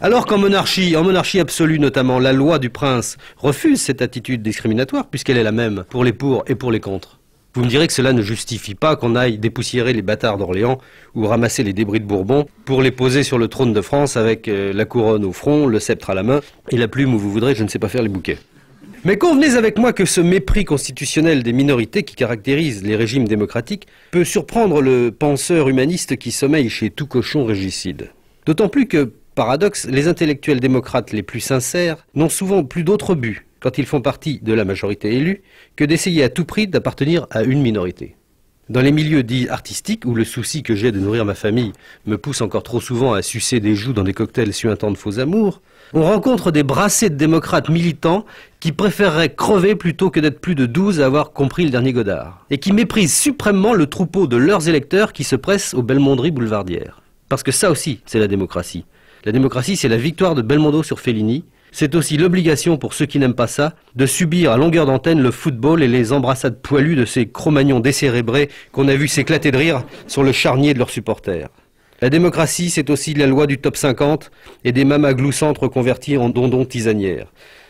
[0.01, 5.07] Alors qu'en monarchie, en monarchie absolue notamment, la loi du prince refuse cette attitude discriminatoire
[5.07, 7.18] puisqu'elle est la même pour les pour et pour les contre.
[7.55, 10.77] Vous me direz que cela ne justifie pas qu'on aille dépoussiérer les bâtards d'Orléans
[11.15, 14.47] ou ramasser les débris de Bourbon pour les poser sur le trône de France avec
[14.47, 17.31] euh, la couronne au front, le sceptre à la main et la plume où vous
[17.31, 18.37] voudrez, je ne sais pas faire les bouquets.
[19.03, 23.87] Mais convenez avec moi que ce mépris constitutionnel des minorités qui caractérise les régimes démocratiques
[24.11, 28.11] peut surprendre le penseur humaniste qui sommeille chez tout cochon régicide.
[28.45, 33.45] D'autant plus que, paradoxe, les intellectuels démocrates les plus sincères n'ont souvent plus d'autre but
[33.59, 35.41] quand ils font partie de la majorité élue,
[35.75, 38.15] que d'essayer à tout prix d'appartenir à une minorité.
[38.69, 41.73] Dans les milieux dits artistiques, où le souci que j'ai de nourrir ma famille
[42.05, 45.17] me pousse encore trop souvent à sucer des joues dans des cocktails suintants de faux
[45.17, 45.59] amours,
[45.93, 48.25] on rencontre des brassées de démocrates militants
[48.59, 52.45] qui préféreraient crever plutôt que d'être plus de douze à avoir compris le dernier Godard,
[52.51, 57.01] et qui méprisent suprêmement le troupeau de leurs électeurs qui se pressent aux Belmonderies boulevardières.
[57.27, 58.85] Parce que ça aussi, c'est la démocratie.
[59.25, 63.19] La démocratie, c'est la victoire de Belmondo sur Fellini, c'est aussi l'obligation pour ceux qui
[63.19, 67.05] n'aiment pas ça de subir à longueur d'antenne le football et les embrassades poilues de
[67.05, 71.49] ces cromagnons décérébrés qu'on a vu s'éclater de rire sur le charnier de leurs supporters.
[72.01, 74.31] La démocratie, c'est aussi la loi du top 50
[74.63, 77.27] et des mamas gloussantes reconverties en dondons tisanières.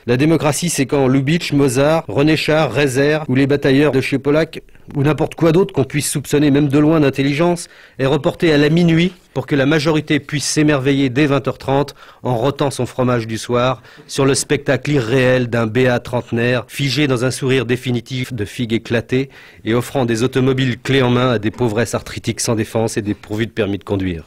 [0.10, 4.64] La démocratie, c'est quand Lubitsch, Mozart, René Char, Rezer ou les batailleurs de chez Polak
[4.96, 7.68] ou n'importe quoi d'autre qu'on puisse soupçonner même de loin d'intelligence
[8.00, 11.90] est reporté à la minuit pour que la majorité puisse s'émerveiller dès 20h30
[12.24, 17.24] en rotant son fromage du soir sur le spectacle irréel d'un béat trentenaire figé dans
[17.24, 19.30] un sourire définitif de figues éclatées
[19.64, 23.46] et offrant des automobiles clés en main à des pauvresses arthritiques sans défense et dépourvues
[23.46, 24.24] de permis de conduire.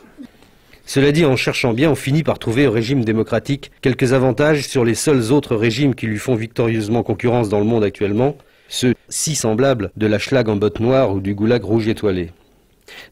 [0.85, 4.85] Cela dit, en cherchant bien, on finit par trouver au régime démocratique quelques avantages sur
[4.85, 8.37] les seuls autres régimes qui lui font victorieusement concurrence dans le monde actuellement,
[8.69, 12.31] ceux si semblables de la schlag en botte noire ou du goulag rouge étoilé.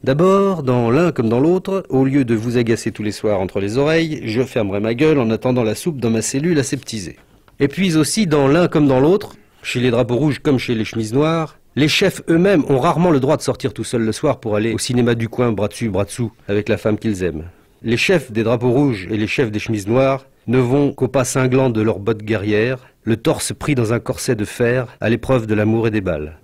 [0.05, 3.61] D'abord, dans l'un comme dans l'autre, au lieu de vous agacer tous les soirs entre
[3.61, 7.17] les oreilles, je fermerai ma gueule en attendant la soupe dans ma cellule aseptisée.
[7.61, 10.85] Et puis aussi, dans l'un comme dans l'autre, chez les drapeaux rouges comme chez les
[10.85, 14.41] chemises noires, les chefs eux-mêmes ont rarement le droit de sortir tout seuls le soir
[14.41, 17.45] pour aller au cinéma du coin bras dessus, bras dessous, avec la femme qu'ils aiment.
[17.83, 21.25] Les chefs des drapeaux rouges et les chefs des chemises noires ne vont qu'au pas
[21.25, 25.47] cinglant de leurs bottes guerrières, le torse pris dans un corset de fer à l'épreuve
[25.47, 26.39] de l'amour et des balles.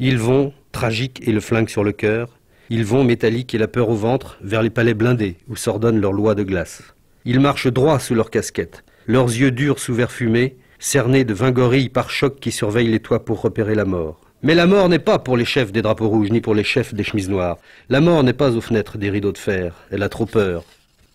[0.00, 2.36] Ils vont, tragiques et le flingue sur le cœur,
[2.68, 6.12] ils vont, métalliques et la peur au ventre, vers les palais blindés où s'ordonnent leurs
[6.12, 6.82] lois de glace.
[7.24, 11.52] Ils marchent droit sous leurs casquettes, leurs yeux durs sous verre fumé, cernés de vingt
[11.52, 14.21] gorilles par choc qui surveillent les toits pour repérer la mort.
[14.44, 16.94] Mais la mort n'est pas pour les chefs des drapeaux rouges, ni pour les chefs
[16.94, 17.58] des chemises noires.
[17.88, 19.76] La mort n'est pas aux fenêtres des rideaux de fer.
[19.92, 20.64] Elle a trop peur.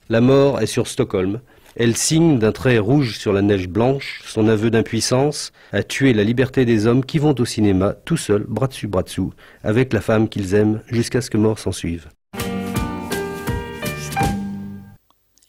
[0.08, 1.42] La mort est sur Stockholm.
[1.76, 6.24] Elle signe d'un trait rouge sur la neige blanche son aveu d'impuissance à tuer la
[6.24, 10.00] liberté des hommes qui vont au cinéma tout seuls, bras dessus, bras dessous, avec la
[10.00, 12.08] femme qu'ils aiment, jusqu'à ce que mort s'en suive.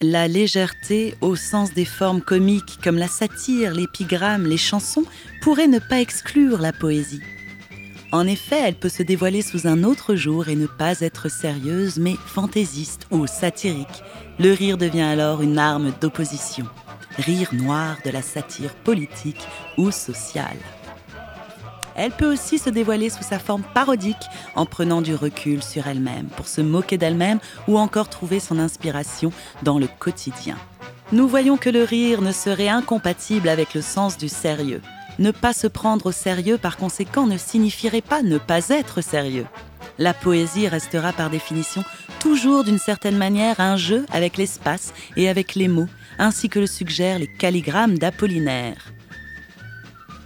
[0.01, 5.05] La légèreté, au sens des formes comiques comme la satire, l'épigramme, les chansons,
[5.41, 7.21] pourrait ne pas exclure la poésie.
[8.11, 11.97] En effet, elle peut se dévoiler sous un autre jour et ne pas être sérieuse,
[11.97, 14.03] mais fantaisiste ou satirique.
[14.39, 16.65] Le rire devient alors une arme d'opposition.
[17.17, 19.47] Rire noir de la satire politique
[19.77, 20.57] ou sociale.
[21.95, 24.15] Elle peut aussi se dévoiler sous sa forme parodique
[24.55, 29.31] en prenant du recul sur elle-même pour se moquer d'elle-même ou encore trouver son inspiration
[29.61, 30.57] dans le quotidien.
[31.11, 34.81] nous voyons que le rire ne serait incompatible avec le sens du sérieux.
[35.19, 39.45] Ne pas se prendre au sérieux, par conséquent, ne signifierait pas ne pas être sérieux.
[39.97, 41.83] La poésie restera par définition
[42.21, 45.89] toujours d'une certaine manière un jeu avec l'espace et avec les mots,
[46.19, 48.93] ainsi que le suggèrent les calligrammes d'Apollinaire.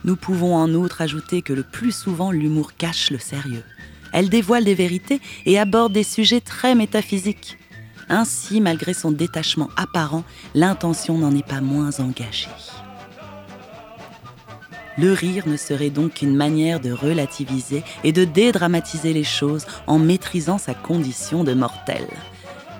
[0.04, 3.64] Nous pouvons en outre ajouter que le plus souvent l'humour cache le sérieux.
[4.12, 7.58] Elle dévoile des vérités et aborde des sujets très métaphysiques.
[8.10, 10.24] Ainsi, malgré son détachement apparent,
[10.54, 12.50] l'intention n'en est pas moins engagée.
[14.98, 19.98] Le rire ne serait donc qu'une manière de relativiser et de dédramatiser les choses en
[19.98, 22.08] maîtrisant sa condition de mortel.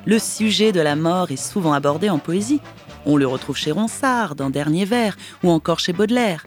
[0.06, 2.60] Le sujet de la mort est souvent abordé en poésie.
[3.06, 6.46] On le retrouve chez Ronsard, dans Dernier Vers, ou encore chez Baudelaire.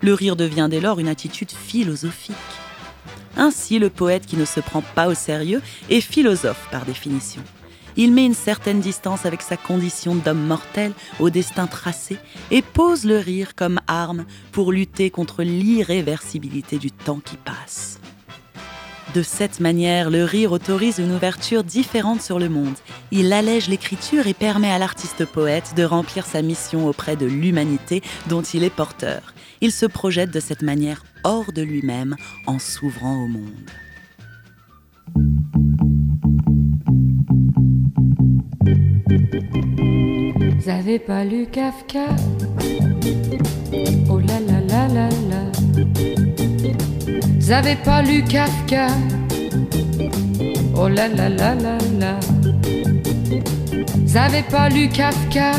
[0.00, 2.36] Le rire devient dès lors une attitude philosophique.
[3.36, 7.42] Ainsi, le poète qui ne se prend pas au sérieux est philosophe par définition.
[7.98, 12.16] Il met une certaine distance avec sa condition d'homme mortel au destin tracé
[12.52, 17.98] et pose le rire comme arme pour lutter contre l'irréversibilité du temps qui passe.
[19.14, 22.76] De cette manière, le rire autorise une ouverture différente sur le monde.
[23.10, 28.02] Il allège l'écriture et permet à l'artiste poète de remplir sa mission auprès de l'humanité
[28.28, 29.34] dont il est porteur.
[29.60, 32.14] Il se projette de cette manière hors de lui-même
[32.46, 33.70] en s'ouvrant au monde.
[40.68, 42.08] Vous avez pas lu Kafka
[44.10, 45.42] Oh là là là là là.
[47.40, 48.88] Vous avez pas lu Kafka
[50.76, 52.20] Oh là là là là là.
[53.96, 55.52] Vous avez pas lu Kafka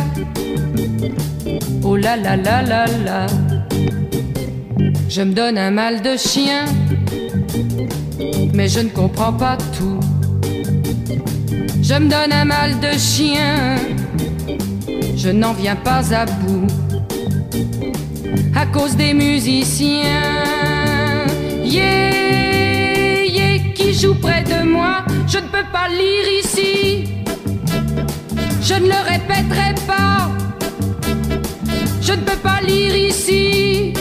[1.83, 3.25] Oh là là là là là.
[5.09, 6.65] Je me donne un mal de chien,
[8.53, 9.99] mais je ne comprends pas tout.
[11.81, 13.75] Je me donne un mal de chien,
[15.19, 16.67] je n'en viens pas à bout.
[18.55, 21.25] À cause des musiciens,
[21.63, 27.03] yeah, yeah, qui jouent près de moi, je ne peux pas lire ici.
[28.61, 30.29] Je ne le répéterai pas,
[32.01, 33.93] je ne peux pas lire ici.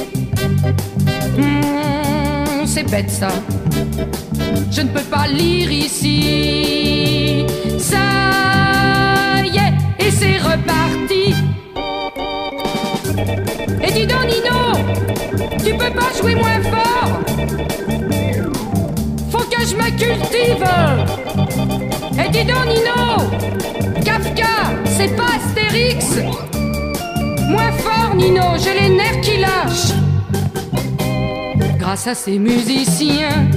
[1.36, 3.30] Hmm, c'est bête ça.
[4.70, 7.44] Je ne peux pas lire ici.
[7.78, 8.04] Ça
[9.44, 11.07] y est, et c'est reparti.
[13.88, 14.60] Et dis donc Nino,
[15.64, 17.20] tu peux pas jouer moins fort.
[19.30, 20.64] Faut que je me cultive.
[22.22, 23.30] Et dis donc Nino,
[24.04, 24.44] Kafka,
[24.84, 26.18] c'est pas Astérix.
[27.48, 29.98] Moins fort Nino, j'ai les nerfs qui lâchent
[31.88, 33.48] grâce à ces musiciens,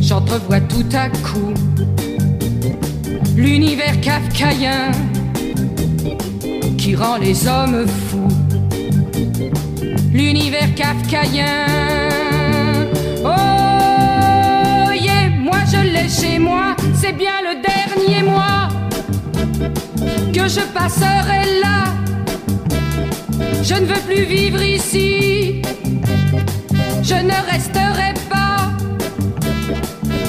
[0.00, 1.52] j'entrevois tout à coup
[3.34, 4.92] l'univers kafkaïen
[6.76, 8.37] qui rend les hommes fous.
[10.18, 11.66] L'univers kafkaïen,
[13.24, 18.68] oh yeah, moi je l'ai chez moi, c'est bien le dernier mois
[20.34, 21.84] que je passerai là.
[23.62, 25.62] Je ne veux plus vivre ici
[27.02, 28.70] je ne resterai pas,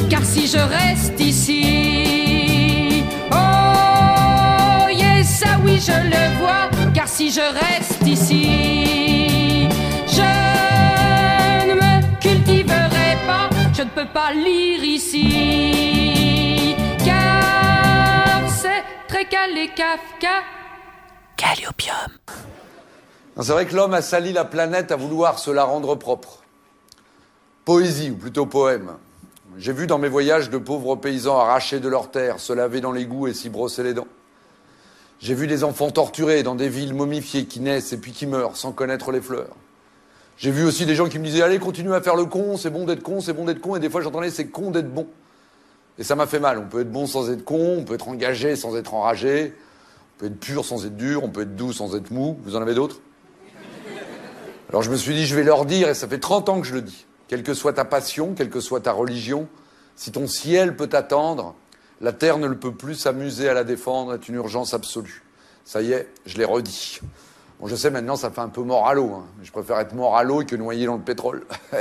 [0.10, 7.42] car si je reste ici, oh yes, ça oui je le vois, car si je
[7.42, 8.68] reste ici,
[14.00, 15.28] peux pas lire ici,
[17.04, 20.41] car c'est très calé Kafka.
[21.36, 22.12] Calliopium.
[23.41, 26.39] C'est vrai que l'homme a sali la planète à vouloir se la rendre propre
[27.66, 28.93] poésie, ou plutôt poème.
[29.58, 32.93] J'ai vu dans mes voyages de pauvres paysans arrachés de leurs terres, se laver dans
[32.93, 34.08] l'égout et s'y brosser les dents.
[35.20, 38.56] J'ai vu des enfants torturés dans des villes momifiées qui naissent et puis qui meurent
[38.56, 39.58] sans connaître les fleurs.
[40.40, 42.70] J'ai vu aussi des gens qui me disaient Allez, continue à faire le con, c'est
[42.70, 43.76] bon d'être con, c'est bon d'être con.
[43.76, 45.06] Et des fois, j'entendais C'est con d'être bon.
[45.98, 46.58] Et ça m'a fait mal.
[46.58, 49.54] On peut être bon sans être con, on peut être engagé sans être enragé,
[50.16, 52.40] on peut être pur sans être dur, on peut être doux sans être mou.
[52.44, 53.02] Vous en avez d'autres?
[54.70, 56.68] Alors je me suis dit Je vais leur dire, et ça fait 30 ans que
[56.68, 59.48] je le dis quelle que soit ta passion, quelle que soit ta religion,
[59.96, 61.54] si ton ciel peut t'attendre,
[62.02, 65.24] la terre ne le peut plus s'amuser à la défendre, est une urgence absolue.
[65.64, 67.00] Ça y est, je l'ai redit.
[67.60, 69.12] Bon, je sais maintenant, ça fait un peu mort à l'eau.
[69.16, 69.26] Hein.
[69.43, 71.45] Je préfère être mort à l'eau que noyé dans le pétrole.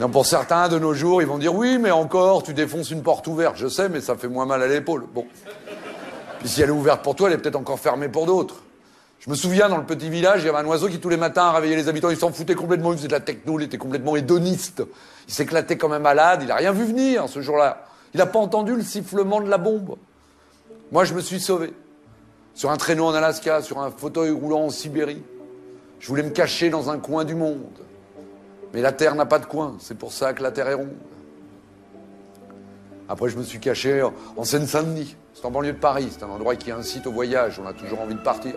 [0.00, 3.02] non, pour certains de nos jours, ils vont dire oui, mais encore, tu défonces une
[3.02, 3.56] porte ouverte.
[3.56, 5.04] Je sais, mais ça fait moins mal à l'épaule.
[5.14, 5.26] Bon.
[6.38, 8.62] Puis si elle est ouverte pour toi, elle est peut-être encore fermée pour d'autres.
[9.18, 11.18] Je me souviens, dans le petit village, il y avait un oiseau qui tous les
[11.18, 13.76] matins réveillait les habitants, il s'en foutait complètement, il faisait de la techno, il était
[13.76, 14.82] complètement hédoniste.
[15.28, 17.84] Il s'éclatait comme un malade, il n'a rien vu venir ce jour-là.
[18.14, 19.96] Il n'a pas entendu le sifflement de la bombe.
[20.90, 21.74] Moi, je me suis sauvé.
[22.54, 25.22] Sur un traîneau en Alaska, sur un fauteuil roulant en Sibérie.
[25.98, 27.60] Je voulais me cacher dans un coin du monde.
[28.72, 30.96] Mais la Terre n'a pas de coin, c'est pour ça que la Terre est ronde.
[33.08, 34.02] Après, je me suis caché
[34.36, 35.16] en Seine-Saint-Denis.
[35.34, 38.00] C'est en banlieue de Paris, c'est un endroit qui incite au voyage, on a toujours
[38.00, 38.54] envie de partir.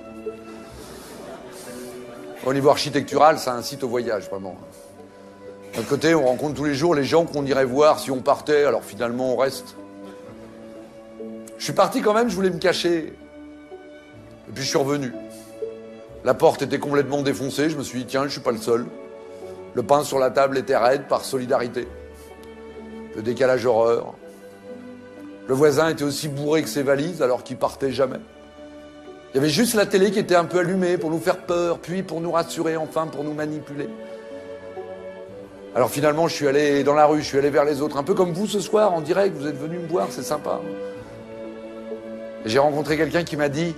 [2.45, 4.57] Au niveau architectural, ça incite au voyage, vraiment.
[5.75, 8.65] D'un côté, on rencontre tous les jours les gens qu'on irait voir si on partait,
[8.65, 9.75] alors finalement on reste.
[11.57, 13.13] Je suis parti quand même, je voulais me cacher.
[14.49, 15.13] Et puis je suis revenu.
[16.23, 18.85] La porte était complètement défoncée, je me suis dit, tiens, je suis pas le seul.
[19.73, 21.87] Le pain sur la table était raide par solidarité.
[23.15, 24.13] Le décalage horreur.
[25.47, 28.19] Le voisin était aussi bourré que ses valises alors qu'il partait jamais.
[29.33, 31.79] Il y avait juste la télé qui était un peu allumée pour nous faire peur,
[31.79, 33.89] puis pour nous rassurer, enfin pour nous manipuler.
[35.75, 38.03] Alors finalement, je suis allé dans la rue, je suis allé vers les autres, un
[38.03, 40.61] peu comme vous ce soir en direct, vous êtes venu me voir, c'est sympa.
[42.45, 43.75] J'ai rencontré quelqu'un qui m'a dit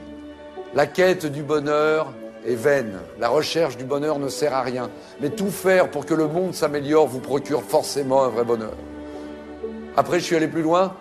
[0.75, 2.11] La quête du bonheur
[2.45, 4.89] est vaine, la recherche du bonheur ne sert à rien,
[5.21, 8.73] mais tout faire pour que le monde s'améliore vous procure forcément un vrai bonheur.
[9.95, 10.93] Après, je suis allé plus loin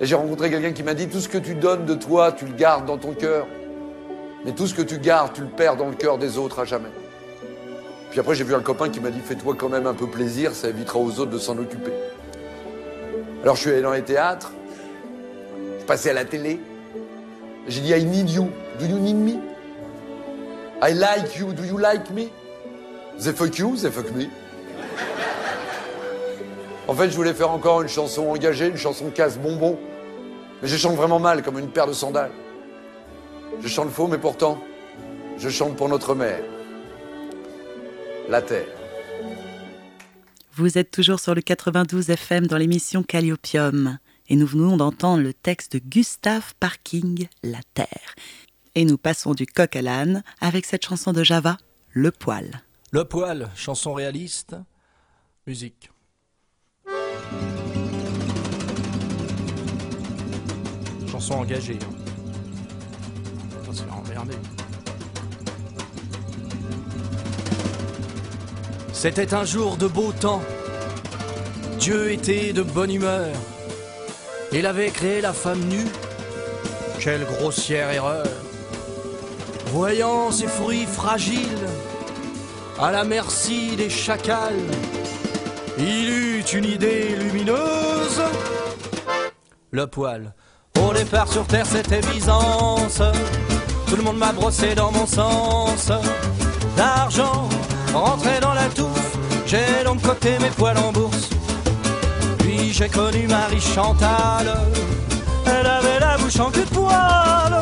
[0.00, 2.46] et j'ai rencontré quelqu'un qui m'a dit Tout ce que tu donnes de toi, tu
[2.46, 3.46] le gardes dans ton cœur,
[4.46, 6.64] mais tout ce que tu gardes, tu le perds dans le cœur des autres à
[6.64, 6.88] jamais.
[8.10, 10.54] Puis après, j'ai vu un copain qui m'a dit Fais-toi quand même un peu plaisir,
[10.54, 11.92] ça évitera aux autres de s'en occuper.
[13.42, 14.50] Alors je suis allé dans les théâtres,
[15.78, 16.58] je passé à la télé,
[17.68, 19.38] j'ai dit I need you, do you need me?
[20.82, 22.28] I like you, do you like me?
[23.18, 24.28] They fuck you, they fuck me.
[26.86, 29.78] En fait, je voulais faire encore une chanson engagée, une chanson casse-bonbon.
[30.60, 32.32] Mais je chante vraiment mal, comme une paire de sandales.
[33.62, 34.62] Je chante faux, mais pourtant,
[35.38, 36.42] je chante pour notre mère.
[38.28, 38.66] La terre.
[40.56, 43.98] Vous êtes toujours sur le 92 FM dans l'émission Calliopium
[44.28, 48.14] et nous venons d'entendre le texte de Gustave Parking, La Terre.
[48.74, 51.58] Et nous passons du coq à l'âne avec cette chanson de Java,
[51.92, 52.62] Le Poil.
[52.90, 54.56] Le Poil, chanson réaliste,
[55.46, 55.90] musique.
[61.10, 61.78] Chanson engagée.
[61.82, 61.94] hein.
[63.72, 64.34] C'est emmerdé.
[68.92, 70.42] C'était un jour de beau temps.
[71.80, 73.34] Dieu était de bonne humeur.
[74.56, 75.88] Il avait créé la femme nue.
[77.00, 78.24] Quelle grossière erreur.
[79.72, 81.66] Voyant ses fruits fragiles,
[82.80, 84.54] à la merci des chacals,
[85.76, 88.22] il eut une idée lumineuse.
[89.72, 90.32] Le poil.
[90.80, 93.02] Au départ sur terre c'était Byzance.
[93.88, 95.90] Tout le monde m'a brossé dans mon sens.
[96.76, 97.48] D'argent
[97.92, 99.18] rentré dans la touffe.
[99.46, 101.33] J'ai donc coté mes poils en bourse.
[102.76, 104.52] J'ai connu Marie Chantal.
[105.46, 107.60] Elle avait la bouche en cul de poil.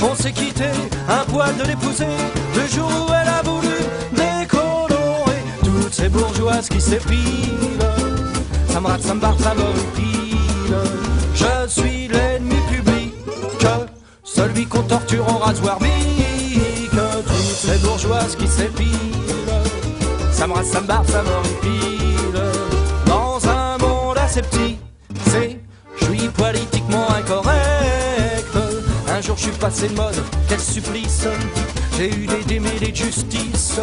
[0.00, 0.64] On s'est quitté,
[1.10, 2.06] un poil de l'épouser.
[2.54, 3.76] Le jour où elle a voulu
[4.12, 7.84] décolorer toutes ces bourgeoises qui s'épilent.
[8.70, 10.74] Ça me rate, ça me barre, ça m'horripile.
[11.34, 13.14] Je suis l'ennemi public,
[14.24, 16.90] celui qu'on torture au rasoir bique.
[16.92, 18.88] Toutes ces bourgeoises qui s'épilent.
[20.32, 21.89] Ça me rate, ça me barre, ça m'horripile.
[24.30, 24.78] Assez petit,
[25.26, 25.58] c'est,
[25.98, 28.56] je suis politiquement incorrect.
[29.08, 31.26] Un jour je suis passé de mode, quel supplice.
[31.96, 33.80] J'ai eu des démêlés de justice.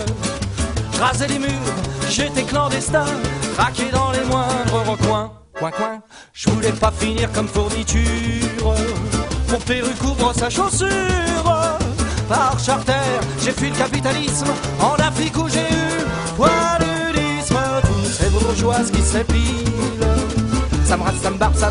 [0.93, 1.49] Je les murs,
[2.09, 3.03] j'étais clandestin,
[3.57, 5.33] craqué dans les moindres recoins.
[5.59, 5.99] Coin, coin,
[6.31, 8.73] je voulais pas finir comme fourniture.
[9.51, 10.87] Mon perruque couvre sa chaussure.
[12.29, 12.93] Par charter,
[13.43, 14.47] j'ai fui le capitalisme
[14.79, 17.57] en Afrique où j'ai eu paludisme.
[17.81, 19.96] Toutes ces bourgeoises qui s'épilent,
[20.87, 21.69] ça me rate, ça me barbe, ça.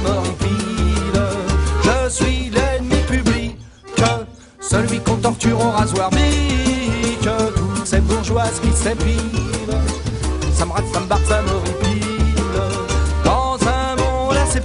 [1.83, 3.57] Je suis l'ennemi public,
[4.61, 7.29] celui qu'on torture au rasoir bique.
[7.57, 9.75] Toutes ces bourgeoises qui s'épilent,
[10.53, 12.03] ça me rate, ça me barbe, ça m'horripile.
[13.25, 14.63] Dans un monde c'est,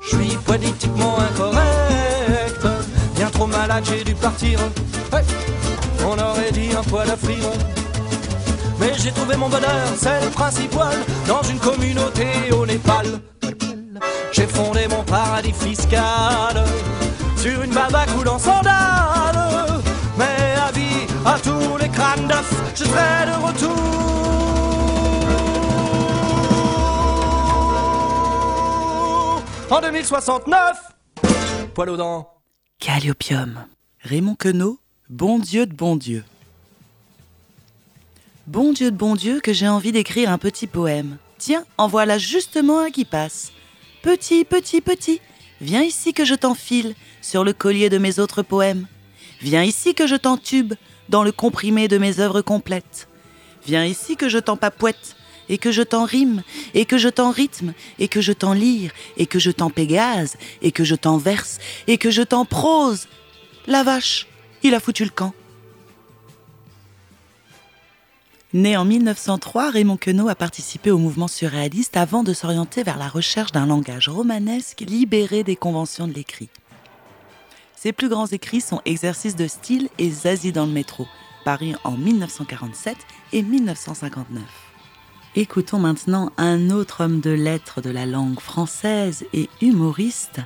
[0.00, 2.66] je suis politiquement incorrect.
[3.14, 4.58] Bien trop malade, j'ai dû partir.
[5.12, 5.22] Ouais,
[6.04, 7.50] on aurait dit un poil à frire.
[9.02, 10.96] J'ai trouvé mon bonheur, c'est le principal,
[11.26, 13.06] dans une communauté au Népal.
[14.30, 16.64] J'ai fondé mon paradis fiscal
[17.36, 19.82] sur une baba coulant sandales.
[20.16, 23.92] Mais avis à tous les crânes d'œufs, je serai de retour
[29.68, 30.92] en 2069.
[31.74, 32.28] Poil aux dents.
[32.78, 33.64] Calliopium.
[34.04, 34.78] Raymond Queneau,
[35.08, 36.24] Bon Dieu de bon Dieu.
[38.52, 41.16] Bon Dieu de bon Dieu que j'ai envie d'écrire un petit poème.
[41.38, 43.50] Tiens, en voilà justement un qui passe.
[44.02, 45.22] Petit, petit, petit,
[45.62, 48.88] Viens ici que je t'enfile sur le collier de mes autres poèmes.
[49.40, 50.74] Viens ici que je t'entube
[51.08, 53.08] dans le comprimé de mes œuvres complètes.
[53.66, 55.16] Viens ici que je t'empapouette
[55.48, 56.42] et que je t'en rime,
[56.74, 60.36] et que je t'en rythme, et que je t'en lyre, et que je t'en pégase,
[60.60, 63.08] et que je t'en verse, et que je t'en prose.
[63.66, 64.26] La vache,
[64.62, 65.32] il a foutu le camp.
[68.54, 73.08] Né en 1903, Raymond Queneau a participé au mouvement surréaliste avant de s'orienter vers la
[73.08, 76.50] recherche d'un langage romanesque libéré des conventions de l'écrit.
[77.74, 81.06] Ses plus grands écrits sont Exercice de style et Zazie dans le métro,
[81.46, 82.94] parus en 1947
[83.32, 84.71] et 1959.
[85.34, 90.40] Écoutons maintenant un autre homme de lettres de la langue française et humoriste,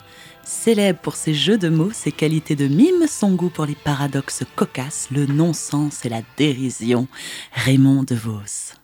[0.45, 4.45] célèbre pour ses jeux de mots, ses qualités de mime, son goût pour les paradoxes
[4.55, 7.09] cocasses, le non-sens et la dérision,
[7.53, 8.77] Raymond DeVos.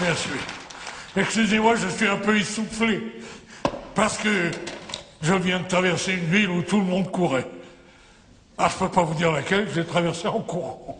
[0.00, 0.38] Merci madame.
[1.16, 3.00] Excusez-moi, je suis un peu essoufflé.
[3.94, 4.50] Parce que
[5.22, 7.46] je viens de traverser une ville où tout le monde courait.
[8.58, 10.98] Ah, je peux pas vous dire laquelle, j'ai traversé en courant.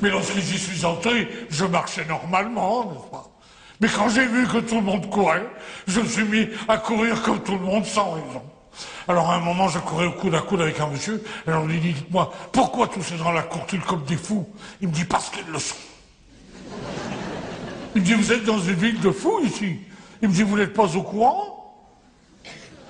[0.00, 3.28] Mais lorsque j'y suis entré, je marchais normalement, n'est-ce pas?
[3.80, 5.46] Mais quand j'ai vu que tout le monde courait,
[5.86, 8.42] je me suis mis à courir comme tout le monde sans raison.
[9.06, 11.66] Alors à un moment, je courais au coude à coude avec un monsieur, et on
[11.66, 14.48] lui dit, dites-moi, pourquoi tous ces gens-là courent-ils comme des fous?
[14.80, 15.74] Il me dit, parce qu'ils le sont.
[17.94, 19.76] Il me dit, vous êtes dans une ville de fous ici.
[20.22, 21.74] Il me dit, vous n'êtes pas au courant?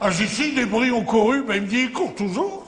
[0.01, 2.67] Ah, ici, des bruits ont couru, ben il me dit, ils courent toujours.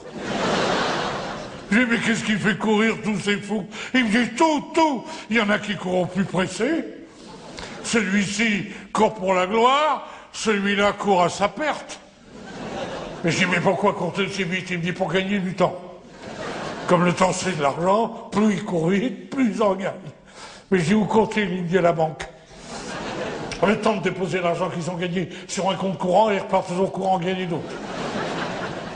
[1.71, 3.65] Je dis, mais qu'est-ce qui fait courir tous ces fous?
[3.93, 5.03] Il me dit, tout, tout.
[5.29, 6.85] Il y en a qui courent plus pressés.
[7.83, 11.99] Celui-ci court pour la gloire, celui-là court à sa perte.
[13.23, 14.69] Mais je dis, mais pourquoi court-il si vite?
[14.69, 15.79] Il me dit, pour gagner du temps.
[16.87, 19.93] Comme le temps c'est de l'argent, plus il court vite, plus il en gagne.
[20.71, 21.05] Mais dis, où
[21.35, 22.25] Il me dit, à la banque.
[23.67, 26.69] Le temps de déposer l'argent qu'ils ont gagné sur un compte courant et ils repartent
[26.69, 27.75] toujours courant gagner d'autres.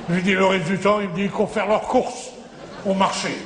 [0.09, 2.31] Je lui dis, le reste du temps, il me dit, ils courent faire leurs courses
[2.85, 3.37] au marché.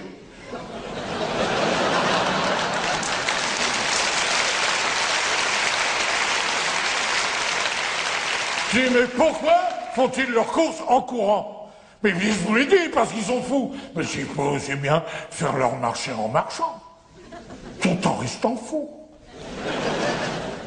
[8.72, 9.56] Je dis, mais pourquoi
[9.96, 11.72] font-ils leurs courses en courant?
[12.04, 13.76] Mais je vous l'ai dit, parce qu'ils sont fous.
[13.96, 16.80] Mais s'ils peuvent aussi bien faire leur marché en marchant,
[17.82, 18.90] tout en restant fou.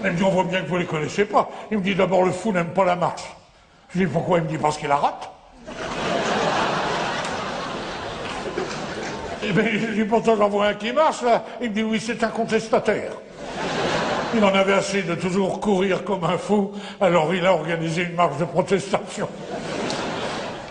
[0.05, 1.49] Il me dit, on voit bien que vous ne les connaissez pas.
[1.71, 3.23] Il me dit, d'abord, le fou n'aime pas la marche.
[3.95, 4.39] Je dis, pourquoi?
[4.39, 5.31] Il me dit, parce qu'il la rate.
[9.45, 11.45] Eh bien, je dis, pourtant, j'en vois un qui marche, là.
[11.61, 13.13] Il me dit, oui, c'est un contestataire.
[14.35, 18.15] Il en avait assez de toujours courir comme un fou, alors il a organisé une
[18.15, 19.29] marche de protestation.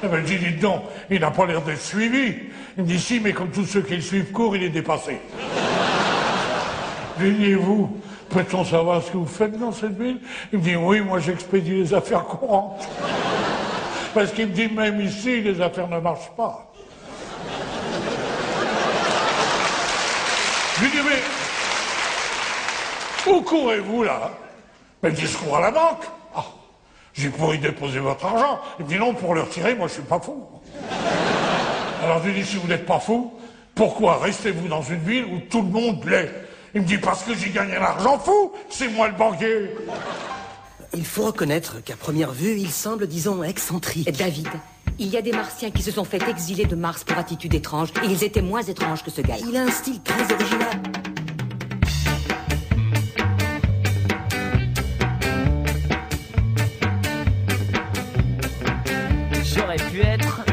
[0.01, 0.81] Ben, je dis, dites donc,
[1.11, 2.35] il n'a pas l'air d'être suivi.
[2.75, 5.19] Il me dit, si, mais comme tous ceux qui le suivent courent, il est dépassé.
[7.19, 7.97] Je lui dis, vous,
[8.29, 10.19] peut-on savoir ce que vous faites dans cette ville?
[10.51, 12.87] Il me dit, oui, moi j'expédie les affaires courantes.
[14.13, 16.71] Parce qu'il me dit, même ici, les affaires ne marchent pas.
[20.75, 21.21] Je lui dis, mais
[23.31, 24.31] où courez-vous là?
[25.03, 26.03] Il me dit, je cours à la banque.
[26.35, 26.45] Ah,
[27.13, 28.59] j'ai pour y déposer votre argent.
[28.79, 30.43] Il me dit, non, pour le retirer, moi je suis pas fou.
[32.03, 33.31] Alors je lui dis, si vous n'êtes pas fou,
[33.75, 36.31] pourquoi restez-vous dans une ville où tout le monde l'est?
[36.73, 39.71] Il me dit, parce que j'ai gagné l'argent fou, c'est moi le banquier.
[40.93, 44.09] Il faut reconnaître qu'à première vue, il semble, disons, excentrique.
[44.17, 44.47] David,
[44.97, 47.89] il y a des Martiens qui se sont fait exiler de Mars pour attitude étrange,
[48.03, 49.35] et ils étaient moins étranges que ce gars.
[49.45, 50.81] Il a un style très original.
[59.43, 60.50] J'aurais pu être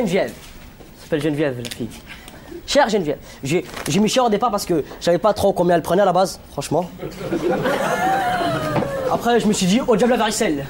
[0.00, 0.32] Geneviève,
[0.96, 1.88] ça s'appelle Geneviève la fille.
[2.66, 5.76] Chère Geneviève, j'ai j'ai mis cher au départ parce que je savais pas trop combien
[5.76, 6.88] elle prenait à la base, franchement.
[9.12, 10.64] Après, je me suis dit, au diable la varicelle.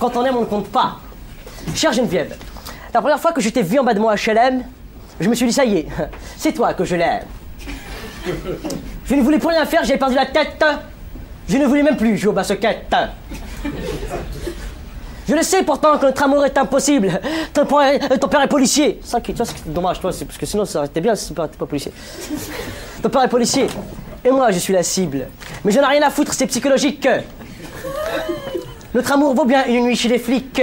[0.00, 0.96] Quand on aime, on ne compte pas.
[1.74, 2.36] Chère Geneviève,
[2.94, 4.64] la première fois que je t'ai vu en bas de mon HLM,
[5.20, 5.88] je me suis dit, ça y est,
[6.38, 7.24] c'est toi que je l'aime.
[9.04, 10.64] Je ne voulais plus rien faire, j'avais perdu la tête.
[11.48, 12.94] Je ne voulais même plus jouer au basket.
[15.28, 17.20] Je le sais pourtant que notre amour est impossible.
[17.52, 18.98] Ton père est, ton père est policier.
[19.04, 21.48] Ça, qui- c'est dommage, toi, parce que sinon ça aurait été bien si ton père
[21.50, 21.92] pas policier.
[23.02, 23.66] Ton père est policier.
[24.24, 25.26] Et moi, je suis la cible.
[25.64, 27.06] Mais je n'ai rien à foutre, c'est psychologique.
[28.94, 30.62] Notre amour vaut bien une nuit chez les flics.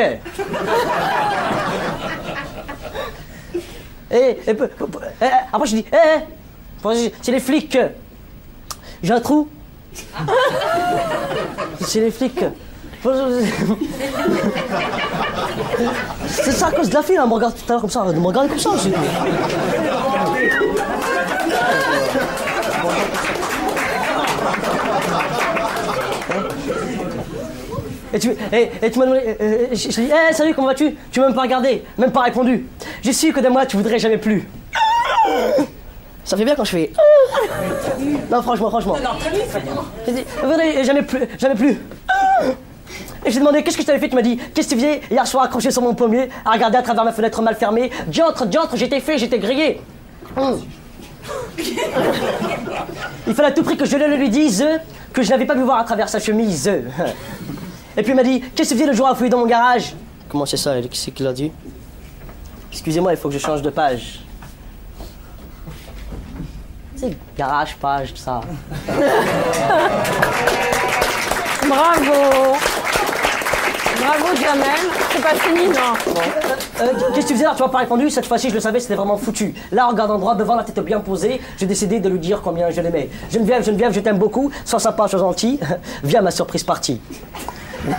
[4.11, 4.51] Et, et eh,
[5.21, 6.19] eh, après, je dis, eh,
[6.89, 7.77] eh, dis, c'est les flics.
[9.03, 9.47] J'ai un trou.
[11.81, 12.43] C'est les flics.
[16.27, 18.03] C'est ça à cause de la fille, elle me regarde tout à l'heure comme ça,
[18.09, 18.91] elle me regarde comme ça aussi.
[28.13, 30.67] Et tu, et, et tu m'as demandé, euh, euh, je, je dis, Eh, salut, comment
[30.67, 30.95] vas-tu?
[31.11, 32.65] Tu m'as même pas regardé, même pas répondu.
[33.03, 34.47] J'ai su que de moi, tu voudrais jamais plus.
[36.23, 36.91] Ça fait bien quand je fais.
[38.31, 38.95] Non, franchement, franchement.
[40.07, 41.77] Dit, voudrais jamais plus, jamais plus.
[43.25, 45.01] Et j'ai demandé qu'est-ce que je t'avais fait, tu m'as dit qu'est-ce que tu faisais?
[45.09, 47.89] Hier soir accroché sur mon pommier, à regarder à travers ma fenêtre mal fermée.
[48.07, 49.81] Diantre, diantre, j'étais fait, j'étais grillé.
[53.27, 54.63] Il fallait à tout prix que je le lui dise
[55.11, 56.67] que je n'avais pas pu voir à travers sa chemise.
[57.97, 59.47] Et puis il m'a dit Qu'est-ce que tu faisais le jour à fouiller dans mon
[59.47, 59.95] garage?
[60.29, 61.51] Comment c'est ça Qu'est-ce qu'il a dit?
[62.71, 64.19] Excusez-moi, il faut que je change de page.
[66.95, 68.41] C'est garage, page, tout ça.
[71.67, 72.55] Bravo
[74.05, 74.65] Bravo Jamel,
[75.11, 75.93] c'est pas fini non
[76.81, 78.09] Euh, Qu'est-ce que tu faisais là Tu m'as pas répondu.
[78.11, 79.55] Cette fois-ci, je le savais, c'était vraiment foutu.
[79.71, 82.69] Là, en regardant droit devant, la tête bien posée, j'ai décidé de lui dire combien
[82.69, 83.09] je l'aimais.
[83.31, 84.51] Geneviève, Geneviève, je t'aime beaucoup.
[84.63, 85.59] Sois sympa, sois gentil.
[86.03, 87.01] Viens à ma surprise partie.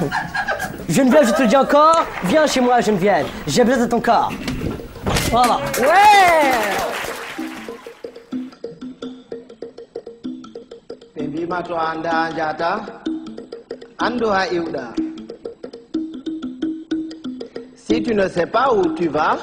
[0.88, 3.26] Geneviève, je te le dis encore, viens chez moi, Geneviève.
[3.46, 4.30] J'ai besoin de ton corps.
[5.30, 5.58] Voilà.
[5.80, 6.86] Ouais
[11.16, 12.70] ɓe mbima to a anda jata
[13.98, 15.05] andu ha iwɗa
[17.86, 19.38] si tu ne sais pas où tu vas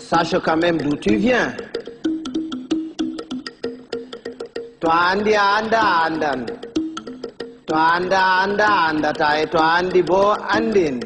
[0.00, 1.48] sache quand même d'où tu viens
[4.80, 6.40] to a andi a anda andan
[7.66, 10.22] to a anda a anda a andata e to a andi bo
[10.56, 11.00] andin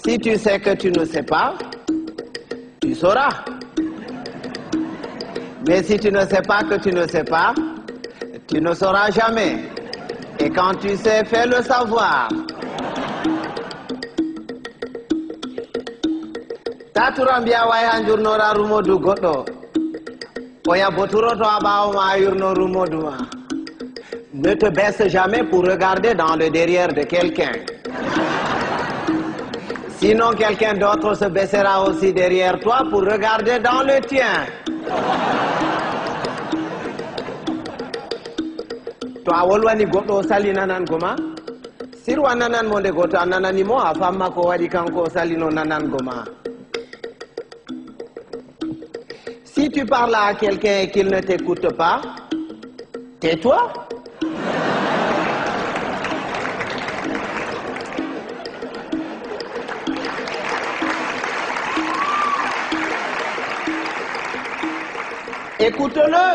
[0.00, 1.54] si tu sais que tu ne sais pas
[2.80, 3.36] tu sauras
[5.68, 7.52] mais si tu ne sais pas que tu ne sais pas,
[8.46, 9.64] tu ne sauras jamais.
[10.38, 12.28] Et quand tu sais, fais le savoir.
[24.32, 27.52] Ne te baisse jamais pour regarder dans le derrière de quelqu'un.
[29.98, 34.46] Sinon quelqu'un d'autre se baissera aussi derrière toi pour regarder dans le tien.
[39.24, 41.14] To a wolwani goɗɗo o sali nanango ma
[42.04, 43.76] sirwa nananmo goto a nananimo
[44.70, 45.98] kanko o salino nanango
[49.56, 52.02] si tu parles à quelqu'un et qu'il ne t'écoute pas
[53.20, 53.72] tais-toi.
[65.58, 66.26] Écoute-le.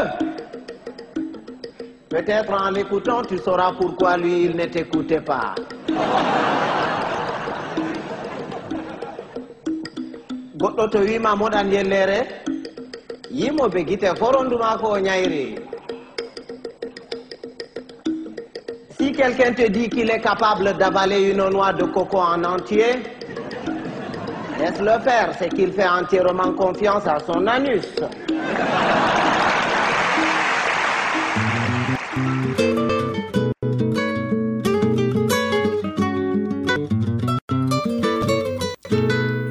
[2.10, 5.54] Peut-être en l'écoutant, tu sauras pourquoi lui, il ne t'écoutait pas.
[13.40, 15.56] Yimoɓe guite foronduma ko o ñayri
[18.98, 22.92] si quelqu'un te dit qu'il est capable d'avaler une noix de coco en entier
[24.60, 27.88] laisse-le faire c'est qu'il fait entièrement confiance à son anus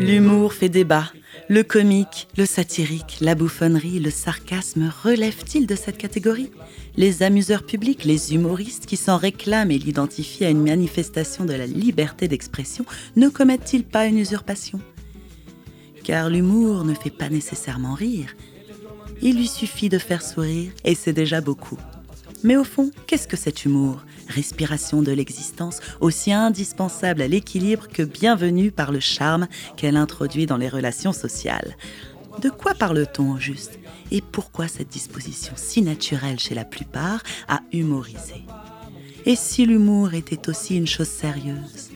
[0.00, 1.04] L'humour fait débat.
[1.50, 6.52] Le comique, le satirique, la bouffonnerie, le sarcasme relèvent-ils de cette catégorie?
[6.96, 11.66] Les amuseurs publics, les humoristes qui s'en réclament et l'identifient à une manifestation de la
[11.66, 12.84] liberté d'expression
[13.16, 14.78] ne commettent-ils pas une usurpation?
[16.04, 18.36] Car l'humour ne fait pas nécessairement rire.
[19.20, 21.78] Il lui suffit de faire sourire et c'est déjà beaucoup.
[22.44, 24.04] Mais au fond, qu'est-ce que cet humour?
[24.30, 30.56] Respiration de l'existence, aussi indispensable à l'équilibre que bienvenue par le charme qu'elle introduit dans
[30.56, 31.76] les relations sociales.
[32.40, 33.80] De quoi parle-t-on au juste?
[34.12, 38.44] Et pourquoi cette disposition si naturelle chez la plupart à humoriser?
[39.26, 41.90] Et si l'humour était aussi une chose sérieuse,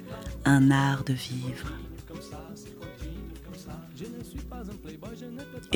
[0.45, 1.71] un art de vivre?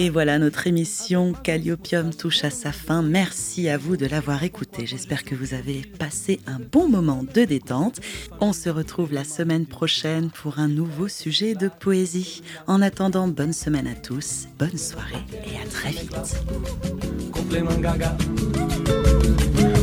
[0.00, 3.02] Et voilà, notre émission Calliopium touche à sa fin.
[3.02, 4.86] Merci à vous de l'avoir écouté.
[4.86, 7.98] J'espère que vous avez passé un bon moment de détente.
[8.40, 12.44] On se retrouve la semaine prochaine pour un nouveau sujet de poésie.
[12.68, 16.14] En attendant, bonne semaine à tous, bonne soirée et à très vite.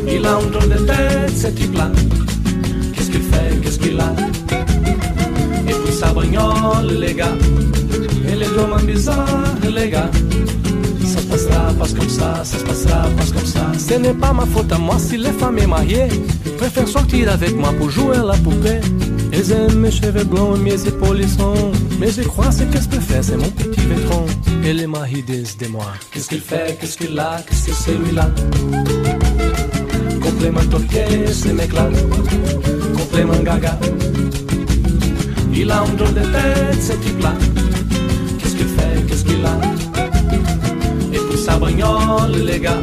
[0.08, 1.92] Il a un de tête, type-là.
[2.94, 4.16] Qu'est-ce qu'il fait, qu'est-ce qu'il a?
[5.92, 7.38] Ça brignole, les gars.
[8.28, 8.48] Et les
[8.86, 10.12] bizarres, les gars.
[11.06, 13.72] Ça se passera, passe comme ça, ça se passera, passe comme ça.
[13.78, 16.08] Ce n'est pas ma faute à moi si les femmes est mariées.
[16.58, 18.82] Préfèrent sortir avec moi pour jouer à la poupée.
[19.32, 21.72] Elles aiment mes cheveux blonds et mes épaules sont.
[22.00, 24.26] Mais je crois ce qu'elles préfèrent, c'est mon petit vétron.
[24.64, 25.88] Et les maris disent de moi.
[26.12, 28.30] Qu'est-ce qu'il fait, qu'est-ce qu'il a, qu'est-ce que c'est lui-là
[30.22, 31.90] Complément torqué, ce mec-là.
[32.98, 33.78] Complément gaga.
[35.58, 37.34] Il a un drôle de tête, ce type-là.
[38.38, 39.58] Qu'est-ce qu'il fait, qu'est-ce qu'il a?
[41.14, 42.82] Et puis ça brignole, les gars.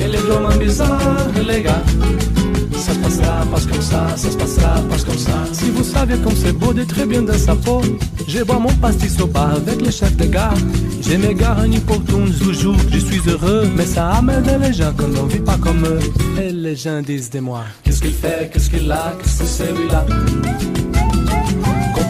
[0.00, 1.82] Et les hommes bizarres, les gars.
[2.76, 5.32] Ça se passera, passe comme ça, ça se passera, passe comme ça.
[5.52, 7.80] Si vous saviez comme c'est beau d'être très bien dans sa peau,
[8.28, 10.54] je bois mon pastis au bar avec les chefs de gare.
[11.00, 13.68] J'ai mes garnis pour tout toujours, je suis heureux.
[13.76, 16.00] Mais ça amène les gens quand on vit pas comme eux.
[16.40, 19.72] Et les gens disent de moi Qu'est-ce qu'il fait, qu'est-ce qu'il a, qu'est-ce que c'est
[19.72, 20.06] lui-là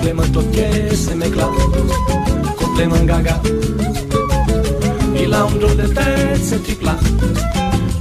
[0.02, 1.48] Complément toqué, ces mecs-là.
[2.56, 3.40] Complément gaga.
[5.14, 6.96] Il a un drôle de tête, ce type-là.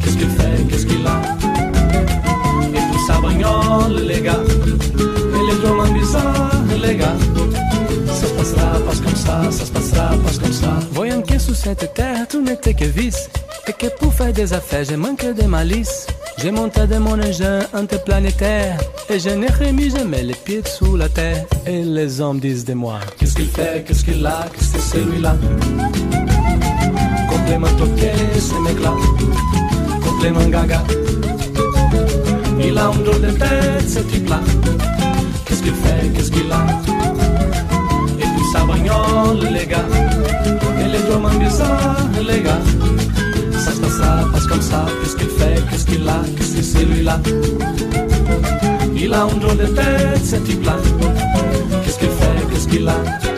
[0.02, 1.22] Qu'est-ce qu'il fait, qu'est-ce qu'il a
[2.74, 4.40] Et tout ça brignole, les gars.
[4.42, 7.18] Et les hommes bizarres, les gars.
[8.08, 10.80] Ça se passera, passe comme ça, ça se passera, passe comme ça.
[10.94, 13.30] Voyant que sous cette terre, tout n'était que vice.
[13.68, 16.08] Et que pour faire des affaires, j'ai manqué de malice.
[16.38, 18.78] J'ai monté de mon engin interplanétaire.
[19.10, 21.46] Et je n'ai remis jamais les pieds sous la terre.
[21.68, 24.98] Et les hommes disent de moi Qu'est-ce qu'il fait, qu'est-ce qu'il a, qu'est-ce que c'est
[24.98, 25.36] celui-là?
[27.30, 28.94] Complément toqué, ce mec-là.
[30.04, 30.84] Complément gaga.
[32.60, 34.40] Il a un drôle de tête, ce type-là.
[35.46, 36.66] Qu'est-ce qu'il fait, qu'est-ce qu'il a?
[38.20, 39.86] Et puis ça brignole, les gars.
[40.80, 42.81] Et les hommes bizarres, les gars.
[43.82, 44.86] Ça se passera, passe comme ça.
[45.02, 47.20] Qu'est-ce qu'il fait, qu'est-ce qu'il a, qu'est-ce que c'est lui-là?
[48.96, 50.76] Il a un drôle de tête, ce type-là.
[51.84, 53.31] Qu'est-ce qu'il fait, qu'est-ce qu'il a?